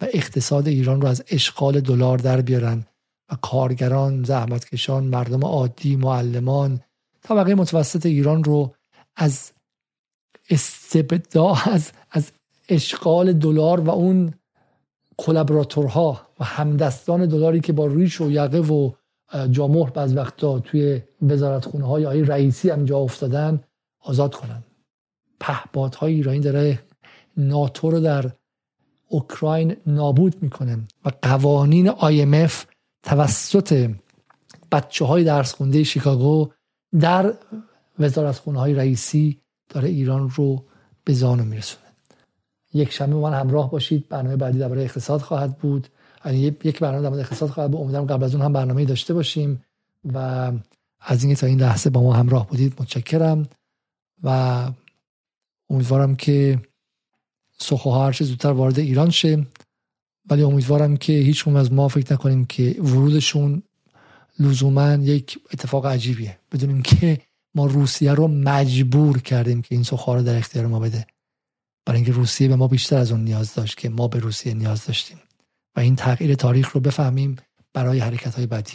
[0.00, 2.86] و اقتصاد ایران رو از اشغال دلار در بیارن
[3.32, 6.80] و کارگران زحمتکشان مردم عادی معلمان
[7.22, 8.74] طبقه متوسط ایران رو
[9.16, 9.52] از
[10.50, 12.32] استبدا از از
[12.68, 14.34] اشغال دلار و اون
[15.16, 18.92] کلابراتورها و همدستان دلاری که با ریش و یقه و
[19.50, 23.60] جامهر بعض وقتا توی وزارت خونه های آقای رئیسی هم جا افتادن
[24.00, 24.64] آزاد کنن.
[25.98, 26.78] های ایرانی داره
[27.36, 28.30] ناتو رو در
[29.08, 32.52] اوکراین نابود می‌کنه و قوانین IMF
[33.02, 33.90] توسط
[34.72, 36.48] بچه های درس خونده شیکاگو
[37.00, 37.34] در
[37.98, 40.64] وزارت خونه های رئیسی داره ایران رو
[41.04, 41.84] به زانو میرسونه.
[42.74, 44.08] یک شنبه من همراه باشید.
[44.08, 45.88] برنامه بعدی درباره اقتصاد خواهد بود.
[46.26, 47.80] یک برنامه درباره اقتصاد خواهد بود.
[47.80, 49.64] امیدوارم قبل از اون هم برنامه داشته باشیم
[50.04, 50.52] و
[51.00, 53.48] از اینکه تا این لحظه با ما همراه بودید متشکرم
[54.22, 54.70] و
[55.70, 56.60] امیدوارم که
[57.58, 59.46] سخوها هرچه زودتر وارد ایران شه.
[60.30, 63.62] ولی امیدوارم که هیچ از ما فکر نکنیم که ورودشون
[64.38, 66.38] لزوما یک اتفاق عجیبیه.
[66.52, 67.20] بدونیم که
[67.54, 71.06] ما روسیه رو مجبور کردیم که این سخوها رو در اختیار ما بده.
[71.86, 74.86] برای اینکه روسیه به ما بیشتر از اون نیاز داشت که ما به روسیه نیاز
[74.86, 75.18] داشتیم.
[75.78, 77.36] و این تغییر تاریخ رو بفهمیم
[77.74, 78.72] برای حرکت های بعدی.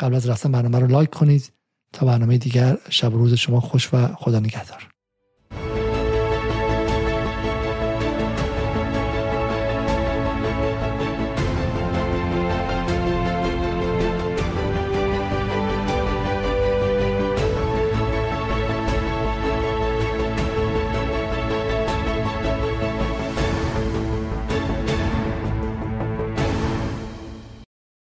[0.00, 1.52] قبل از رفتن برنامه رو لایک کنید
[1.92, 4.89] تا برنامه دیگر شب و روز شما خوش و خدا نگهدار.